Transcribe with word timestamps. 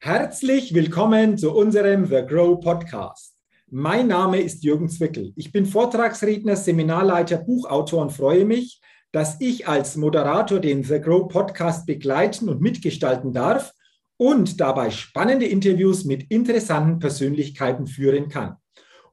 Herzlich 0.00 0.74
willkommen 0.74 1.36
zu 1.36 1.52
unserem 1.52 2.06
The 2.06 2.22
Grow 2.24 2.60
Podcast. 2.60 3.34
Mein 3.68 4.06
Name 4.06 4.40
ist 4.40 4.62
Jürgen 4.62 4.88
Zwickel. 4.88 5.32
Ich 5.34 5.50
bin 5.50 5.66
Vortragsredner, 5.66 6.54
Seminarleiter, 6.54 7.38
Buchautor 7.38 8.02
und 8.02 8.12
freue 8.12 8.44
mich, 8.44 8.80
dass 9.10 9.40
ich 9.40 9.66
als 9.66 9.96
Moderator 9.96 10.60
den 10.60 10.84
The 10.84 11.00
Grow 11.00 11.26
Podcast 11.26 11.84
begleiten 11.84 12.48
und 12.48 12.60
mitgestalten 12.60 13.32
darf 13.32 13.72
und 14.16 14.60
dabei 14.60 14.90
spannende 14.90 15.46
Interviews 15.46 16.04
mit 16.04 16.30
interessanten 16.30 17.00
Persönlichkeiten 17.00 17.88
führen 17.88 18.28
kann. 18.28 18.54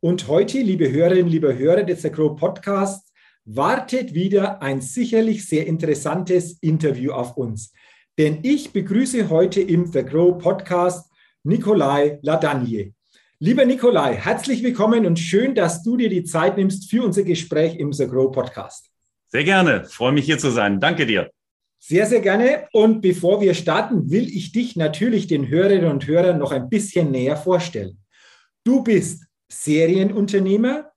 Und 0.02 0.28
heute, 0.28 0.60
liebe 0.60 0.92
Hörerinnen, 0.92 1.32
liebe 1.32 1.58
Hörer 1.58 1.82
des 1.82 2.04
The 2.04 2.12
Grow 2.12 2.36
Podcasts, 2.36 3.12
wartet 3.44 4.14
wieder 4.14 4.62
ein 4.62 4.82
sicherlich 4.82 5.48
sehr 5.48 5.66
interessantes 5.66 6.60
Interview 6.62 7.12
auf 7.12 7.38
uns 7.38 7.74
denn 8.18 8.40
ich 8.44 8.72
begrüße 8.72 9.30
heute 9.30 9.62
im 9.62 9.86
The 9.86 10.04
Grow 10.04 10.38
Podcast 10.38 11.12
Nikolai 11.44 12.20
Ladanier. 12.22 12.94
Lieber 13.40 13.66
Nikolai, 13.66 14.16
herzlich 14.16 14.64
willkommen 14.64 15.06
und 15.06 15.20
schön, 15.20 15.54
dass 15.54 15.84
du 15.84 15.98
dir 15.98 16.10
die 16.10 16.24
Zeit 16.24 16.56
nimmst 16.56 16.90
für 16.90 17.04
unser 17.04 17.24
Gespräch 17.24 17.76
im 17.76 17.92
The 17.92 18.08
Grow 18.08 18.32
Podcast. 18.32 18.90
Sehr 19.28 19.44
gerne, 19.44 19.84
freue 19.84 20.14
mich 20.14 20.26
hier 20.26 20.38
zu 20.38 20.50
sein. 20.50 20.80
Danke 20.80 21.06
dir. 21.06 21.30
Sehr, 21.78 22.06
sehr 22.06 22.22
gerne. 22.22 22.68
Und 22.72 23.02
bevor 23.02 23.42
wir 23.42 23.54
starten, 23.54 24.10
will 24.10 24.30
ich 24.30 24.54
dich 24.54 24.78
natürlich 24.78 25.28
den 25.28 25.50
Hörerinnen 25.50 25.92
und 25.92 26.08
Hörern 26.08 26.40
noch 26.40 26.54
ein 26.54 26.70
bisschen 26.70 27.12
näher 27.12 27.36
vorstellen. 27.36 28.00
Du 28.64 28.82
bist 28.82 29.26
Serienunternehmer, 29.50 30.90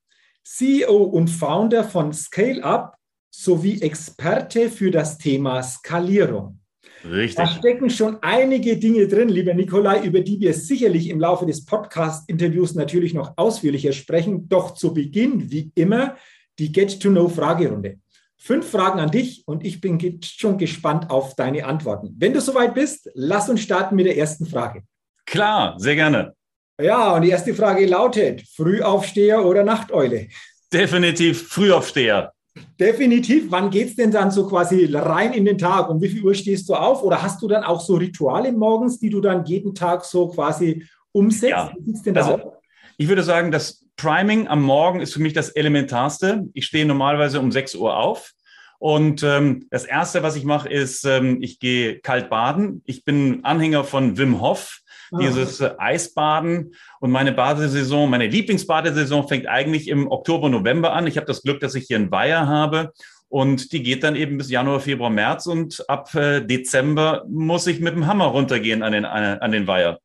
CEO 0.44 1.02
und 1.02 1.28
Founder 1.28 1.82
von 1.82 2.12
Scale 2.12 2.62
Up 2.62 2.96
sowie 3.30 3.82
Experte 3.82 4.70
für 4.70 4.92
das 4.92 5.18
Thema 5.18 5.62
Skalierung. 5.62 6.57
Richtig. 7.04 7.36
Da 7.36 7.46
stecken 7.46 7.90
schon 7.90 8.18
einige 8.22 8.76
Dinge 8.76 9.06
drin, 9.06 9.28
lieber 9.28 9.54
Nikolai, 9.54 10.02
über 10.04 10.20
die 10.20 10.40
wir 10.40 10.54
sicherlich 10.54 11.08
im 11.08 11.20
Laufe 11.20 11.46
des 11.46 11.64
Podcast-Interviews 11.64 12.74
natürlich 12.74 13.14
noch 13.14 13.34
ausführlicher 13.36 13.92
sprechen. 13.92 14.48
Doch 14.48 14.74
zu 14.74 14.92
Beginn, 14.92 15.50
wie 15.50 15.70
immer, 15.74 16.16
die 16.58 16.72
Get-to-Know-Fragerunde. 16.72 17.98
Fünf 18.36 18.70
Fragen 18.70 19.00
an 19.00 19.10
dich 19.10 19.42
und 19.46 19.64
ich 19.64 19.80
bin 19.80 20.20
schon 20.22 20.58
gespannt 20.58 21.10
auf 21.10 21.34
deine 21.34 21.66
Antworten. 21.66 22.14
Wenn 22.18 22.32
du 22.32 22.40
soweit 22.40 22.74
bist, 22.74 23.10
lass 23.14 23.48
uns 23.48 23.62
starten 23.62 23.96
mit 23.96 24.06
der 24.06 24.16
ersten 24.16 24.46
Frage. 24.46 24.82
Klar, 25.26 25.74
sehr 25.78 25.96
gerne. 25.96 26.34
Ja, 26.80 27.14
und 27.14 27.22
die 27.22 27.30
erste 27.30 27.52
Frage 27.54 27.86
lautet: 27.86 28.42
Frühaufsteher 28.54 29.44
oder 29.44 29.64
Nachteule? 29.64 30.28
Definitiv 30.72 31.48
Frühaufsteher. 31.48 32.32
Definitiv. 32.78 33.50
Wann 33.50 33.70
geht 33.70 33.88
es 33.88 33.96
denn 33.96 34.10
dann 34.10 34.30
so 34.30 34.46
quasi 34.46 34.88
rein 34.92 35.32
in 35.32 35.44
den 35.44 35.58
Tag? 35.58 35.88
Um 35.90 36.00
wie 36.00 36.08
viel 36.08 36.22
Uhr 36.22 36.34
stehst 36.34 36.68
du 36.68 36.74
auf? 36.74 37.02
Oder 37.02 37.22
hast 37.22 37.42
du 37.42 37.48
dann 37.48 37.64
auch 37.64 37.80
so 37.80 37.94
Rituale 37.94 38.52
morgens, 38.52 38.98
die 38.98 39.10
du 39.10 39.20
dann 39.20 39.44
jeden 39.44 39.74
Tag 39.74 40.04
so 40.04 40.28
quasi 40.28 40.84
umsetzt? 41.12 41.50
Ja. 41.50 41.72
Also, 42.14 42.52
Ich 42.96 43.08
würde 43.08 43.22
sagen, 43.22 43.50
das 43.50 43.84
Priming 43.96 44.46
am 44.46 44.62
Morgen 44.62 45.00
ist 45.00 45.12
für 45.12 45.20
mich 45.20 45.32
das 45.32 45.50
Elementarste. 45.50 46.48
Ich 46.54 46.66
stehe 46.66 46.86
normalerweise 46.86 47.40
um 47.40 47.50
6 47.50 47.74
Uhr 47.74 47.96
auf. 47.96 48.32
Und 48.78 49.24
ähm, 49.24 49.66
das 49.70 49.84
Erste, 49.84 50.22
was 50.22 50.36
ich 50.36 50.44
mache, 50.44 50.68
ist, 50.68 51.04
ähm, 51.04 51.38
ich 51.42 51.58
gehe 51.58 51.98
kalt 51.98 52.30
baden. 52.30 52.82
Ich 52.86 53.04
bin 53.04 53.44
Anhänger 53.44 53.82
von 53.82 54.16
Wim 54.16 54.40
Hof 54.40 54.80
ah. 55.12 55.18
dieses 55.18 55.60
äh, 55.60 55.70
Eisbaden. 55.78 56.74
Und 57.00 57.10
meine 57.10 57.32
Badesaison, 57.32 58.10
meine 58.10 58.26
Lieblingsbadesaison 58.26 59.28
fängt 59.28 59.46
eigentlich 59.46 59.88
im 59.88 60.10
Oktober, 60.10 60.48
November 60.48 60.92
an. 60.92 61.06
Ich 61.06 61.16
habe 61.16 61.26
das 61.26 61.42
Glück, 61.42 61.60
dass 61.60 61.74
ich 61.74 61.86
hier 61.86 61.96
einen 61.96 62.10
Weiher 62.10 62.46
habe. 62.46 62.92
Und 63.28 63.72
die 63.72 63.82
geht 63.82 64.04
dann 64.04 64.16
eben 64.16 64.38
bis 64.38 64.50
Januar, 64.50 64.80
Februar, 64.80 65.10
März. 65.10 65.46
Und 65.46 65.84
ab 65.88 66.14
äh, 66.14 66.40
Dezember 66.40 67.24
muss 67.28 67.66
ich 67.66 67.80
mit 67.80 67.94
dem 67.94 68.06
Hammer 68.06 68.26
runtergehen 68.26 68.82
an 68.82 68.92
den, 68.92 69.04
an, 69.04 69.38
an 69.38 69.52
den 69.52 69.66
Weiher. 69.66 69.98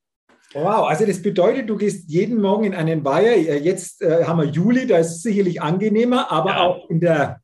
Wow, 0.53 0.87
also 0.87 1.05
das 1.05 1.21
bedeutet, 1.21 1.67
du 1.67 1.77
gehst 1.77 2.09
jeden 2.09 2.39
Morgen 2.39 2.65
in 2.65 2.75
einen 2.75 3.03
Weiher. 3.03 3.37
Jetzt 3.37 4.01
äh, 4.03 4.25
haben 4.25 4.39
wir 4.39 4.45
Juli, 4.45 4.85
da 4.85 4.97
ist 4.97 5.11
es 5.11 5.21
sicherlich 5.23 5.61
angenehmer, 5.61 6.31
aber 6.31 6.49
ja. 6.51 6.61
auch 6.61 6.89
in 6.89 6.99
der 6.99 7.42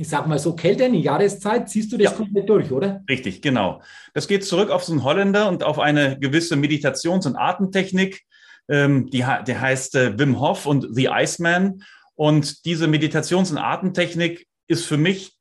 ich 0.00 0.08
sag 0.08 0.26
mal 0.26 0.38
so, 0.38 0.54
kälter 0.54 0.86
in 0.86 0.94
die 0.94 1.02
Jahreszeit, 1.02 1.68
ziehst 1.68 1.92
du 1.92 1.98
das 1.98 2.12
ja. 2.12 2.16
komplett 2.16 2.48
durch, 2.48 2.72
oder? 2.72 3.04
Richtig, 3.06 3.42
genau. 3.42 3.82
Das 4.14 4.28
geht 4.28 4.46
zurück 4.46 4.70
auf 4.70 4.82
so 4.82 4.92
einen 4.92 5.04
Holländer 5.04 5.46
und 5.46 5.62
auf 5.62 5.78
eine 5.78 6.18
gewisse 6.18 6.56
Meditations- 6.56 7.26
und 7.26 7.36
Atemtechnik, 7.36 8.22
ähm, 8.70 9.10
die, 9.10 9.18
der 9.18 9.60
heißt 9.60 9.96
äh, 9.96 10.18
Wim 10.18 10.40
Hof 10.40 10.64
und 10.64 10.86
The 10.90 11.10
Iceman. 11.12 11.82
Und 12.14 12.64
diese 12.64 12.86
Meditations- 12.86 13.50
und 13.50 13.58
Atemtechnik 13.58 14.46
ist 14.68 14.86
für 14.86 14.96
mich 14.96 15.36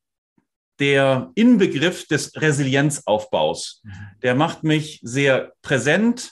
der 0.80 1.32
Inbegriff 1.36 2.08
des 2.08 2.34
Resilienzaufbaus. 2.36 3.82
Mhm. 3.84 3.92
Der 4.24 4.36
macht 4.36 4.64
mich 4.64 5.00
sehr 5.04 5.54
präsent 5.62 6.32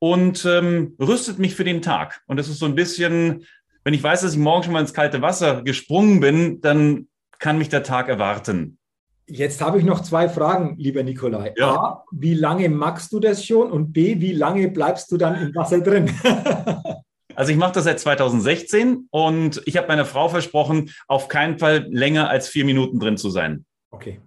und 0.00 0.44
ähm, 0.44 0.96
rüstet 1.00 1.38
mich 1.38 1.54
für 1.54 1.64
den 1.64 1.80
Tag. 1.80 2.22
Und 2.26 2.38
das 2.38 2.48
ist 2.48 2.58
so 2.58 2.66
ein 2.66 2.74
bisschen, 2.74 3.46
wenn 3.84 3.94
ich 3.94 4.02
weiß, 4.02 4.22
dass 4.22 4.32
ich 4.32 4.38
morgen 4.38 4.64
schon 4.64 4.72
mal 4.72 4.80
ins 4.80 4.94
kalte 4.94 5.22
Wasser 5.22 5.62
gesprungen 5.62 6.18
bin, 6.18 6.60
dann 6.60 7.06
kann 7.38 7.58
mich 7.58 7.68
der 7.68 7.82
Tag 7.82 8.08
erwarten? 8.08 8.78
Jetzt 9.26 9.60
habe 9.60 9.78
ich 9.78 9.84
noch 9.84 10.00
zwei 10.00 10.28
Fragen, 10.28 10.76
lieber 10.78 11.02
Nikolai. 11.02 11.52
Ja. 11.58 11.74
A, 11.74 12.04
wie 12.10 12.34
lange 12.34 12.68
magst 12.70 13.12
du 13.12 13.20
das 13.20 13.44
schon? 13.44 13.70
Und 13.70 13.92
B, 13.92 14.20
wie 14.20 14.32
lange 14.32 14.68
bleibst 14.68 15.12
du 15.12 15.18
dann 15.18 15.40
im 15.40 15.54
Wasser 15.54 15.80
drin? 15.80 16.10
Also 17.34 17.52
ich 17.52 17.56
mache 17.56 17.74
das 17.74 17.84
seit 17.84 18.00
2016 18.00 19.06
und 19.12 19.62
ich 19.64 19.76
habe 19.76 19.86
meiner 19.86 20.04
Frau 20.04 20.28
versprochen, 20.28 20.90
auf 21.06 21.28
keinen 21.28 21.56
Fall 21.60 21.86
länger 21.88 22.28
als 22.28 22.48
vier 22.48 22.64
Minuten 22.64 22.98
drin 22.98 23.16
zu 23.16 23.30
sein. 23.30 23.64
Okay. 23.92 24.20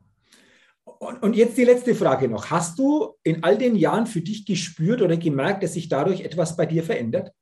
Und, 0.85 1.21
und 1.21 1.35
jetzt 1.35 1.57
die 1.57 1.65
letzte 1.65 1.93
Frage 1.93 2.29
noch. 2.29 2.51
Hast 2.51 2.79
du 2.79 3.17
in 3.23 3.43
all 3.43 3.57
den 3.57 3.75
Jahren 3.75 4.07
für 4.07 4.21
dich 4.21 4.45
gespürt 4.45 5.01
oder 5.01 5.17
gemerkt, 5.17 5.61
dass 5.61 5.73
sich 5.73 5.89
dadurch 5.89 6.21
etwas 6.21 6.55
bei 6.55 6.65
dir 6.65 6.85
verändert? 6.85 7.33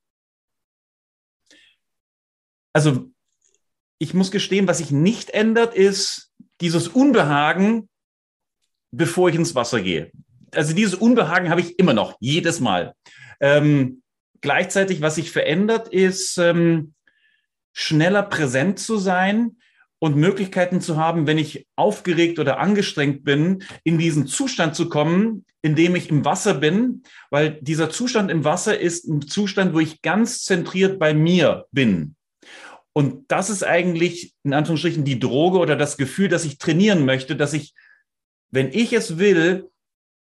Also 2.74 3.12
ich 3.99 4.13
muss 4.13 4.31
gestehen, 4.31 4.67
was 4.67 4.79
sich 4.79 4.91
nicht 4.91 5.29
ändert, 5.29 5.75
ist 5.75 6.31
dieses 6.61 6.87
Unbehagen, 6.87 7.89
bevor 8.91 9.29
ich 9.29 9.35
ins 9.35 9.55
Wasser 9.55 9.81
gehe. 9.81 10.11
Also 10.51 10.73
dieses 10.73 10.95
Unbehagen 10.95 11.49
habe 11.49 11.61
ich 11.61 11.77
immer 11.77 11.93
noch, 11.93 12.15
jedes 12.19 12.59
Mal. 12.59 12.93
Ähm, 13.39 14.01
gleichzeitig, 14.41 15.01
was 15.01 15.15
sich 15.15 15.31
verändert, 15.31 15.89
ist 15.89 16.37
ähm, 16.37 16.93
schneller 17.73 18.23
präsent 18.23 18.79
zu 18.79 18.97
sein 18.97 19.57
und 19.99 20.16
Möglichkeiten 20.16 20.81
zu 20.81 20.97
haben, 20.97 21.27
wenn 21.27 21.37
ich 21.37 21.67
aufgeregt 21.75 22.39
oder 22.39 22.59
angestrengt 22.59 23.25
bin, 23.25 23.63
in 23.83 23.97
diesen 23.97 24.27
Zustand 24.27 24.75
zu 24.75 24.89
kommen, 24.89 25.45
in 25.61 25.75
dem 25.75 25.95
ich 25.95 26.09
im 26.09 26.23
Wasser 26.23 26.53
bin, 26.53 27.03
weil 27.29 27.59
dieser 27.61 27.89
Zustand 27.89 28.31
im 28.31 28.45
Wasser 28.45 28.79
ist 28.79 29.07
ein 29.07 29.21
Zustand, 29.21 29.73
wo 29.73 29.79
ich 29.79 30.01
ganz 30.01 30.43
zentriert 30.43 30.99
bei 30.99 31.13
mir 31.13 31.66
bin. 31.71 32.16
Und 32.99 33.31
das 33.31 33.49
ist 33.49 33.63
eigentlich 33.63 34.35
in 34.43 34.53
Anführungsstrichen 34.53 35.05
die 35.05 35.19
Droge 35.19 35.59
oder 35.59 35.77
das 35.77 35.95
Gefühl, 35.95 36.27
dass 36.27 36.43
ich 36.43 36.57
trainieren 36.57 37.05
möchte, 37.05 37.37
dass 37.37 37.53
ich, 37.53 37.73
wenn 38.51 38.73
ich 38.73 38.91
es 38.91 39.17
will, 39.17 39.69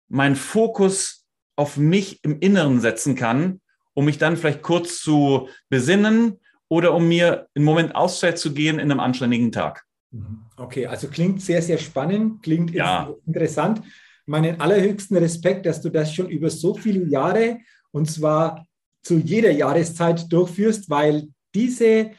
meinen 0.10 0.36
Fokus 0.36 1.24
auf 1.56 1.78
mich 1.78 2.22
im 2.26 2.42
Inneren 2.42 2.82
setzen 2.82 3.16
kann, 3.16 3.62
um 3.94 4.04
mich 4.04 4.18
dann 4.18 4.36
vielleicht 4.36 4.62
kurz 4.62 5.00
zu 5.00 5.48
besinnen 5.70 6.42
oder 6.68 6.94
um 6.94 7.08
mir 7.08 7.48
einen 7.56 7.64
Moment 7.64 7.96
Auszeit 7.96 8.38
zu 8.38 8.54
gehen 8.54 8.78
in 8.78 8.92
einem 8.92 9.00
anständigen 9.00 9.54
Tag. 9.54 9.86
Mhm. 10.12 10.42
Okay, 10.58 10.86
also 10.86 11.08
klingt 11.08 11.42
sehr, 11.42 11.62
sehr 11.62 11.78
spannend, 11.78 12.44
klingt 12.44 12.72
ja. 12.72 13.10
interessant. 13.26 13.84
Meinen 14.26 14.60
allerhöchsten 14.60 15.16
Respekt, 15.16 15.66
dass 15.66 15.82
du 15.82 15.90
das 15.90 16.14
schon 16.14 16.28
über 16.28 16.50
so 16.50 16.74
viele 16.74 17.06
Jahre 17.06 17.60
und 17.92 18.12
zwar 18.12 18.68
zu 19.02 19.18
jeder 19.18 19.52
Jahreszeit 19.52 20.30
durchführst, 20.30 20.90
weil 20.90 21.30
diese 21.54 22.12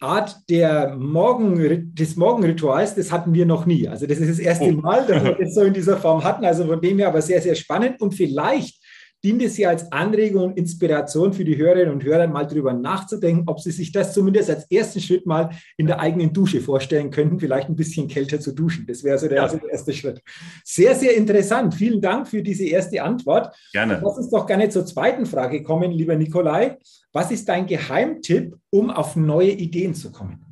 Art 0.00 0.48
der 0.48 0.94
Morgen, 0.96 1.94
des 1.94 2.16
Morgenrituals, 2.16 2.94
das 2.94 3.10
hatten 3.10 3.34
wir 3.34 3.46
noch 3.46 3.66
nie. 3.66 3.88
Also 3.88 4.06
das 4.06 4.18
ist 4.18 4.30
das 4.30 4.38
erste 4.38 4.66
oh. 4.66 4.80
Mal, 4.80 5.06
dass 5.06 5.24
wir 5.24 5.32
das 5.40 5.54
so 5.54 5.62
in 5.62 5.74
dieser 5.74 5.96
Form 5.96 6.22
hatten. 6.22 6.44
Also 6.44 6.66
von 6.66 6.80
dem 6.80 6.98
her 6.98 7.08
aber 7.08 7.20
sehr, 7.20 7.42
sehr 7.42 7.56
spannend 7.56 8.00
und 8.00 8.14
vielleicht 8.14 8.80
dient 9.24 9.42
es 9.42 9.58
ja 9.58 9.70
als 9.70 9.90
Anregung 9.90 10.44
und 10.44 10.56
Inspiration 10.56 11.32
für 11.32 11.44
die 11.44 11.56
Hörerinnen 11.56 11.92
und 11.92 12.04
Hörer, 12.04 12.26
mal 12.28 12.46
darüber 12.46 12.72
nachzudenken, 12.72 13.44
ob 13.46 13.60
sie 13.60 13.72
sich 13.72 13.90
das 13.90 14.12
zumindest 14.12 14.48
als 14.48 14.70
ersten 14.70 15.00
Schritt 15.00 15.26
mal 15.26 15.50
in 15.76 15.86
der 15.86 15.98
eigenen 15.98 16.32
Dusche 16.32 16.60
vorstellen 16.60 17.10
könnten, 17.10 17.40
vielleicht 17.40 17.68
ein 17.68 17.76
bisschen 17.76 18.06
kälter 18.06 18.38
zu 18.38 18.52
duschen. 18.52 18.86
Das 18.86 19.02
wäre 19.02 19.18
so 19.18 19.26
der, 19.26 19.38
ja. 19.38 19.42
also 19.42 19.58
der 19.58 19.70
erste 19.70 19.92
Schritt. 19.92 20.22
Sehr, 20.64 20.94
sehr 20.94 21.16
interessant. 21.16 21.74
Vielen 21.74 22.00
Dank 22.00 22.28
für 22.28 22.42
diese 22.42 22.64
erste 22.64 23.02
Antwort. 23.02 23.54
Gerne. 23.72 24.00
Lass 24.02 24.18
uns 24.18 24.30
doch 24.30 24.46
gerne 24.46 24.68
zur 24.68 24.86
zweiten 24.86 25.26
Frage 25.26 25.62
kommen, 25.62 25.90
lieber 25.90 26.14
Nikolai. 26.14 26.78
Was 27.12 27.30
ist 27.30 27.48
dein 27.48 27.66
Geheimtipp, 27.66 28.56
um 28.70 28.90
auf 28.90 29.16
neue 29.16 29.50
Ideen 29.50 29.94
zu 29.94 30.12
kommen? 30.12 30.44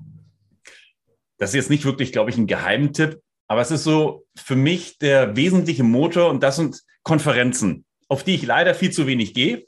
Das 1.39 1.51
ist 1.51 1.55
jetzt 1.55 1.71
nicht 1.71 1.85
wirklich, 1.85 2.13
glaube 2.13 2.31
ich, 2.31 2.39
ein 2.39 2.47
Geheimtipp, 2.47 3.21
aber 3.47 3.61
es 3.61 3.71
ist 3.71 3.85
so 3.85 4.25
für 4.35 4.57
mich 4.57 4.99
der 4.99 5.37
wesentliche 5.37 5.85
Motor 5.85 6.31
und 6.31 6.43
das 6.43 6.57
sind 6.57 6.83
Konferenzen 7.03 7.86
auf 8.09 8.25
die 8.25 8.35
ich 8.35 8.47
leider 8.47 8.75
viel 8.75 8.91
zu 8.91 9.07
wenig 9.07 9.35
gehe. 9.35 9.67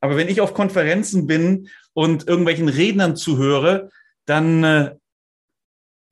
Aber 0.00 0.16
wenn 0.16 0.28
ich 0.28 0.40
auf 0.40 0.54
Konferenzen 0.54 1.26
bin 1.26 1.68
und 1.94 2.28
irgendwelchen 2.28 2.68
Rednern 2.68 3.16
zuhöre, 3.16 3.90
dann 4.24 4.64
äh, 4.64 4.94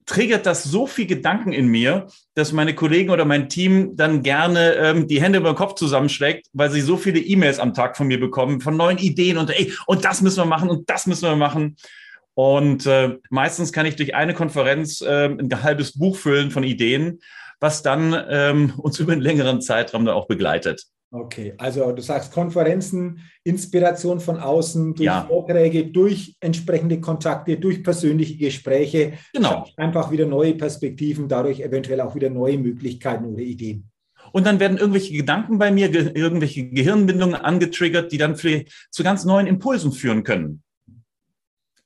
triggert 0.07 0.45
das 0.45 0.65
so 0.65 0.87
viel 0.87 1.07
Gedanken 1.07 1.53
in 1.53 1.69
mir, 1.69 2.09
dass 2.35 2.53
meine 2.53 2.75
Kollegen 2.75 3.11
oder 3.11 3.25
mein 3.25 3.49
Team 3.49 3.97
dann 3.97 4.23
gerne 4.23 4.75
ähm, 4.75 5.07
die 5.07 5.23
Hände 5.23 5.39
über 5.39 5.53
den 5.53 5.57
Kopf 5.57 5.75
zusammenschlägt, 5.75 6.49
weil 6.53 6.71
sie 6.71 6.81
so 6.81 6.97
viele 6.97 7.21
E-Mails 7.21 7.61
am 7.61 7.75
Tag 7.75 7.97
von 7.97 8.09
mir 8.09 8.19
bekommen, 8.19 8.61
von 8.61 8.77
neuen 8.77 8.99
Ideen 8.99 9.39
und 9.39 9.51
ey, 9.51 9.73
und 9.87 10.05
das 10.05 10.21
müssen 10.21 10.39
wir 10.39 10.47
machen 10.47 10.69
und 10.69 10.91
das 10.91 11.07
müssen 11.07 11.29
wir 11.29 11.37
machen. 11.37 11.77
Und 12.35 12.87
äh, 12.87 13.19
meistens 13.29 13.73
kann 13.73 13.87
ich 13.87 13.97
durch 13.97 14.15
eine 14.15 14.35
Konferenz 14.35 15.01
äh, 15.01 15.27
ein 15.27 15.63
halbes 15.63 15.97
Buch 15.97 16.17
füllen 16.17 16.51
von 16.51 16.65
Ideen, 16.65 17.21
was 17.61 17.83
dann 17.83 18.17
ähm, 18.29 18.73
uns 18.79 18.99
über 19.01 19.13
einen 19.13 19.23
längeren 19.23 19.61
Zeitraum 19.61 20.05
dann 20.05 20.15
auch 20.17 20.27
begleitet. 20.27 20.87
Okay, 21.13 21.55
also 21.59 21.91
du 21.91 22.03
sagst 22.03 22.33
Konferenzen, 22.33 23.21
Inspiration 23.43 24.21
von 24.21 24.39
außen, 24.39 24.95
durch 24.95 25.07
ja. 25.07 25.25
Vorträge, 25.27 25.87
durch 25.87 26.37
entsprechende 26.39 27.01
Kontakte, 27.01 27.59
durch 27.59 27.83
persönliche 27.83 28.37
Gespräche. 28.37 29.15
Genau. 29.33 29.67
Einfach 29.77 30.13
wieder 30.13 30.27
neue 30.27 30.55
Perspektiven, 30.55 31.29
dadurch 31.29 31.61
eventuell 31.61 32.01
auch 32.01 32.15
wieder 32.15 32.31
neue 32.31 32.59
Möglichkeiten 32.59 33.25
oder 33.25 33.43
Ideen. 33.43 33.91
Und 34.33 34.47
dann 34.47 34.61
werden 34.61 34.79
irgendwelche 34.79 35.13
Gedanken 35.13 35.59
bei 35.59 35.73
mir, 35.73 35.89
ge 35.89 36.13
irgendwelche 36.15 36.69
Gehirnbindungen 36.69 37.35
angetriggert, 37.35 38.13
die 38.13 38.19
dann 38.19 38.37
für, 38.37 38.65
zu 38.91 39.03
ganz 39.03 39.25
neuen 39.25 39.49
Impulsen 39.49 39.91
führen 39.91 40.23
können. 40.23 40.63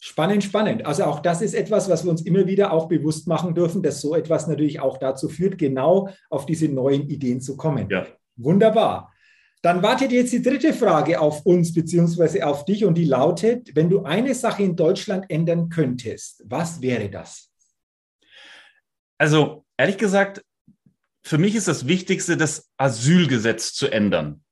Spannend, 0.01 0.45
spannend. 0.45 0.85
Also 0.85 1.05
auch 1.05 1.21
das 1.21 1.41
ist 1.41 1.55
etwas, 1.55 1.89
was 1.89 2.05
wir 2.05 2.11
uns 2.11 2.21
immer 2.21 2.47
wieder 2.47 2.75
auch 2.75 2.89
bewusst 2.89 3.27
machen 3.27 3.55
dürfen, 3.55 3.83
dass 3.83 4.03
so 4.03 4.15
etwas 4.15 4.47
natürlich 4.47 4.81
auch 4.81 4.99
dazu 4.99 5.31
führt, 5.31 5.57
genau 5.57 6.11
auf 6.29 6.45
diese 6.45 6.69
neuen 6.69 7.09
Ideen 7.09 7.41
zu 7.41 7.57
kommen. 7.57 7.89
Ja. 7.89 8.07
Wunderbar. 8.37 9.14
Dann 9.65 9.83
wartet 9.83 10.13
jetzt 10.13 10.35
die 10.35 10.43
dritte 10.43 10.75
Frage 10.75 11.19
auf 11.19 11.47
uns 11.47 11.73
beziehungsweise 11.73 12.47
auf 12.47 12.67
dich 12.67 12.85
und 12.85 12.97
die 12.97 13.07
lautet, 13.07 13.75
wenn 13.75 13.89
du 13.89 14.03
eine 14.03 14.35
Sache 14.35 14.63
in 14.63 14.77
Deutschland 14.77 15.25
ändern 15.31 15.71
könntest, 15.71 16.43
was 16.45 16.83
wäre 16.83 17.09
das? 17.09 17.51
Also 19.17 19.65
ehrlich 19.79 19.97
gesagt, 19.97 20.45
für 21.23 21.39
mich 21.39 21.55
ist 21.55 21.67
das 21.67 21.87
Wichtigste, 21.87 22.37
das 22.37 22.69
Asylgesetz 22.77 23.73
zu 23.73 23.89
ändern. 23.89 24.45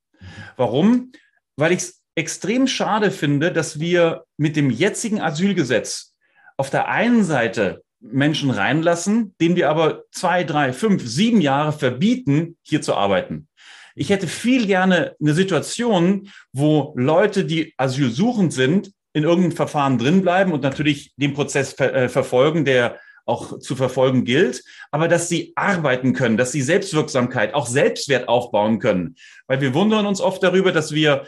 Warum? 0.56 1.12
Weil 1.56 1.73
ich 1.73 1.81
es 1.81 2.03
extrem 2.14 2.67
schade 2.67 3.11
finde, 3.11 3.53
dass 3.53 3.79
wir 3.79 4.25
mit 4.38 4.56
dem 4.56 4.70
jetzigen 4.70 5.20
Asylgesetz 5.20 6.14
auf 6.56 6.70
der 6.70 6.88
einen 6.88 7.23
Seite 7.23 7.85
Menschen 8.00 8.50
reinlassen, 8.50 9.35
denen 9.43 9.56
wir 9.56 9.69
aber 9.69 10.05
zwei, 10.11 10.43
drei, 10.43 10.73
fünf, 10.73 11.06
sieben 11.06 11.43
Jahre 11.43 11.75
verbieten, 11.75 12.56
hier 12.62 12.81
zu 12.81 12.94
arbeiten. 12.94 13.49
Ich 13.94 14.10
hätte 14.10 14.26
viel 14.26 14.66
gerne 14.66 15.14
eine 15.20 15.34
Situation, 15.34 16.30
wo 16.52 16.94
Leute, 16.96 17.44
die 17.44 17.74
asylsuchend 17.76 18.52
sind, 18.52 18.92
in 19.12 19.24
irgendeinem 19.24 19.56
Verfahren 19.56 19.98
drinbleiben 19.98 20.52
und 20.52 20.62
natürlich 20.62 21.12
den 21.16 21.34
Prozess 21.34 21.74
ver 21.74 21.94
äh, 21.94 22.08
verfolgen, 22.08 22.64
der 22.64 22.98
auch 23.24 23.58
zu 23.60 23.76
verfolgen 23.76 24.24
gilt, 24.24 24.64
aber 24.90 25.06
dass 25.06 25.28
sie 25.28 25.52
arbeiten 25.54 26.12
können, 26.12 26.36
dass 26.36 26.52
sie 26.52 26.62
Selbstwirksamkeit, 26.62 27.54
auch 27.54 27.66
Selbstwert 27.66 28.28
aufbauen 28.28 28.78
können. 28.78 29.16
Weil 29.46 29.60
wir 29.60 29.74
wundern 29.74 30.06
uns 30.06 30.20
oft 30.20 30.42
darüber, 30.42 30.72
dass 30.72 30.92
wir 30.92 31.24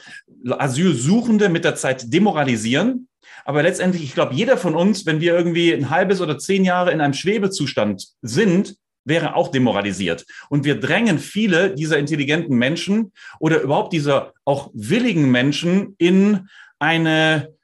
Asylsuchende 0.49 1.49
mit 1.49 1.65
der 1.65 1.77
Zeit 1.77 2.13
demoralisieren. 2.13 3.09
Aber 3.45 3.63
letztendlich, 3.63 4.03
ich 4.03 4.15
glaube, 4.15 4.35
jeder 4.35 4.57
von 4.57 4.75
uns, 4.75 5.07
wenn 5.07 5.21
wir 5.21 5.37
irgendwie 5.37 5.73
ein 5.73 5.91
halbes 5.91 6.21
oder 6.21 6.39
zehn 6.39 6.65
Jahre 6.65 6.91
in 6.91 7.01
einem 7.01 7.15
Schwebezustand 7.15 8.09
sind, 8.23 8.77
wäre 9.05 9.35
auch 9.35 9.49
demoralisiert. 9.49 10.25
Und 10.49 10.65
wir 10.65 10.81
drängen 10.81 11.19
viele 11.19 11.75
dieser 11.75 11.99
intelligenten 11.99 12.57
Menschen 12.57 13.13
oder 13.39 13.61
überhaupt 13.61 13.93
dieser 13.93 14.33
auch 14.45 14.71
willigen 14.75 15.31
Menschen 15.31 15.95
in 15.99 16.49
eine, 16.79 17.55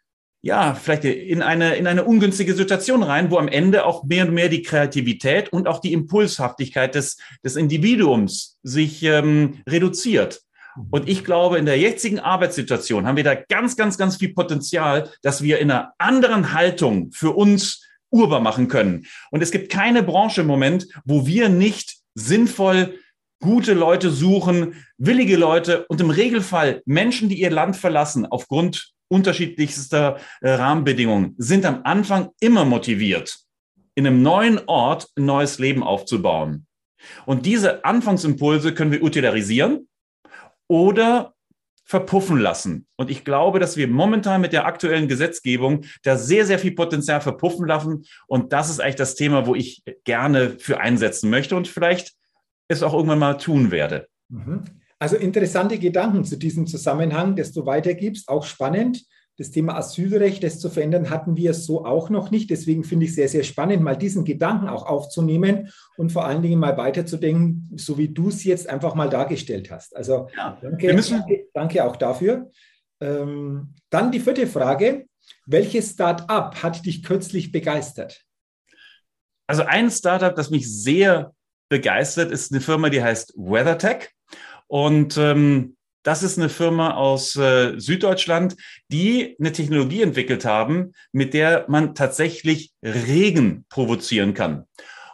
ja, 0.42 0.74
vielleicht 0.74 1.04
in 1.04 1.42
eine, 1.42 1.76
in 1.76 1.86
eine 1.86 2.04
ungünstige 2.04 2.54
Situation 2.54 3.02
rein, 3.02 3.30
wo 3.30 3.38
am 3.38 3.48
Ende 3.48 3.84
auch 3.84 4.04
mehr 4.04 4.26
und 4.26 4.34
mehr 4.34 4.48
die 4.48 4.62
Kreativität 4.62 5.52
und 5.52 5.66
auch 5.66 5.80
die 5.80 5.92
Impulshaftigkeit 5.92 6.94
des, 6.94 7.18
des 7.44 7.56
Individuums 7.56 8.58
sich 8.62 9.02
ähm, 9.02 9.62
reduziert. 9.68 10.42
Und 10.90 11.08
ich 11.08 11.24
glaube, 11.24 11.58
in 11.58 11.66
der 11.66 11.78
jetzigen 11.78 12.20
Arbeitssituation 12.20 13.06
haben 13.06 13.16
wir 13.16 13.24
da 13.24 13.34
ganz, 13.34 13.76
ganz, 13.76 13.98
ganz 13.98 14.16
viel 14.16 14.32
Potenzial, 14.32 15.10
dass 15.22 15.42
wir 15.42 15.58
in 15.58 15.70
einer 15.70 15.92
anderen 15.98 16.52
Haltung 16.52 17.10
für 17.12 17.30
uns 17.30 17.84
urbar 18.10 18.40
machen 18.40 18.68
können. 18.68 19.06
Und 19.30 19.42
es 19.42 19.50
gibt 19.50 19.70
keine 19.70 20.02
Branche 20.02 20.42
im 20.42 20.46
Moment, 20.46 20.86
wo 21.04 21.26
wir 21.26 21.48
nicht 21.48 21.96
sinnvoll 22.14 22.98
gute 23.40 23.72
Leute 23.72 24.10
suchen, 24.10 24.84
willige 24.98 25.36
Leute 25.36 25.86
und 25.86 26.00
im 26.00 26.10
Regelfall 26.10 26.82
Menschen, 26.84 27.28
die 27.28 27.40
ihr 27.40 27.50
Land 27.50 27.76
verlassen 27.76 28.26
aufgrund 28.26 28.92
unterschiedlichster 29.08 30.18
äh, 30.40 30.50
Rahmenbedingungen, 30.50 31.34
sind 31.38 31.64
am 31.64 31.80
Anfang 31.84 32.30
immer 32.40 32.64
motiviert, 32.64 33.38
in 33.94 34.06
einem 34.06 34.22
neuen 34.22 34.60
Ort 34.66 35.08
ein 35.16 35.24
neues 35.24 35.58
Leben 35.58 35.82
aufzubauen. 35.82 36.66
Und 37.24 37.46
diese 37.46 37.84
Anfangsimpulse 37.84 38.74
können 38.74 38.92
wir 38.92 39.02
utilisieren 39.02 39.88
oder 40.68 41.34
verpuffen 41.90 42.38
lassen. 42.38 42.86
Und 42.94 43.10
ich 43.10 43.24
glaube, 43.24 43.58
dass 43.58 43.76
wir 43.76 43.88
momentan 43.88 44.40
mit 44.40 44.52
der 44.52 44.64
aktuellen 44.64 45.08
Gesetzgebung 45.08 45.80
da 46.04 46.16
sehr, 46.16 46.46
sehr 46.46 46.60
viel 46.60 46.70
Potenzial 46.70 47.20
verpuffen 47.20 47.66
lassen. 47.66 48.04
Und 48.28 48.52
das 48.52 48.70
ist 48.70 48.78
eigentlich 48.78 48.94
das 48.94 49.16
Thema, 49.16 49.44
wo 49.44 49.56
ich 49.56 49.82
gerne 50.04 50.50
für 50.60 50.78
einsetzen 50.78 51.30
möchte 51.30 51.56
und 51.56 51.66
vielleicht 51.66 52.12
es 52.68 52.84
auch 52.84 52.94
irgendwann 52.94 53.18
mal 53.18 53.34
tun 53.34 53.72
werde. 53.72 54.06
Mhm. 54.28 54.62
Also 55.00 55.16
interessante 55.16 55.80
Gedanken 55.80 56.24
zu 56.24 56.36
diesem 56.36 56.68
Zusammenhang, 56.68 57.34
das 57.34 57.50
du 57.50 57.66
weitergibst, 57.66 58.28
auch 58.28 58.46
spannend 58.46 59.04
das 59.40 59.50
Thema 59.50 59.74
Asylrecht, 59.78 60.44
das 60.44 60.60
zu 60.60 60.68
verändern, 60.68 61.08
hatten 61.08 61.34
wir 61.34 61.54
so 61.54 61.86
auch 61.86 62.10
noch 62.10 62.30
nicht. 62.30 62.50
Deswegen 62.50 62.84
finde 62.84 63.06
ich 63.06 63.12
es 63.12 63.16
sehr, 63.16 63.28
sehr 63.28 63.42
spannend, 63.42 63.82
mal 63.82 63.96
diesen 63.96 64.26
Gedanken 64.26 64.68
auch 64.68 64.84
aufzunehmen 64.84 65.70
und 65.96 66.12
vor 66.12 66.26
allen 66.26 66.42
Dingen 66.42 66.60
mal 66.60 66.76
weiterzudenken, 66.76 67.70
so 67.74 67.96
wie 67.96 68.10
du 68.10 68.28
es 68.28 68.44
jetzt 68.44 68.68
einfach 68.68 68.94
mal 68.94 69.08
dargestellt 69.08 69.70
hast. 69.70 69.96
Also 69.96 70.28
ja, 70.36 70.58
danke, 70.60 70.94
danke, 70.94 71.46
danke, 71.54 71.84
auch 71.86 71.96
dafür. 71.96 72.50
Ähm, 73.00 73.72
dann 73.88 74.12
die 74.12 74.20
vierte 74.20 74.46
Frage. 74.46 75.06
Welches 75.46 75.92
Start-up 75.92 76.62
hat 76.62 76.84
dich 76.84 77.02
kürzlich 77.02 77.50
begeistert? 77.50 78.22
Also 79.46 79.62
ein 79.62 79.90
Startup, 79.90 80.34
das 80.34 80.50
mich 80.50 80.70
sehr 80.70 81.34
begeistert, 81.70 82.30
ist 82.30 82.52
eine 82.52 82.60
Firma, 82.60 82.90
die 82.90 83.02
heißt 83.02 83.32
WeatherTech. 83.38 84.10
Und 84.66 85.16
ähm, 85.16 85.78
das 86.02 86.22
ist 86.22 86.38
eine 86.38 86.48
Firma 86.48 86.94
aus 86.94 87.36
äh, 87.36 87.78
Süddeutschland, 87.78 88.56
die 88.88 89.36
eine 89.38 89.52
Technologie 89.52 90.02
entwickelt 90.02 90.44
haben, 90.44 90.92
mit 91.12 91.34
der 91.34 91.66
man 91.68 91.94
tatsächlich 91.94 92.72
Regen 92.82 93.66
provozieren 93.68 94.34
kann. 94.34 94.64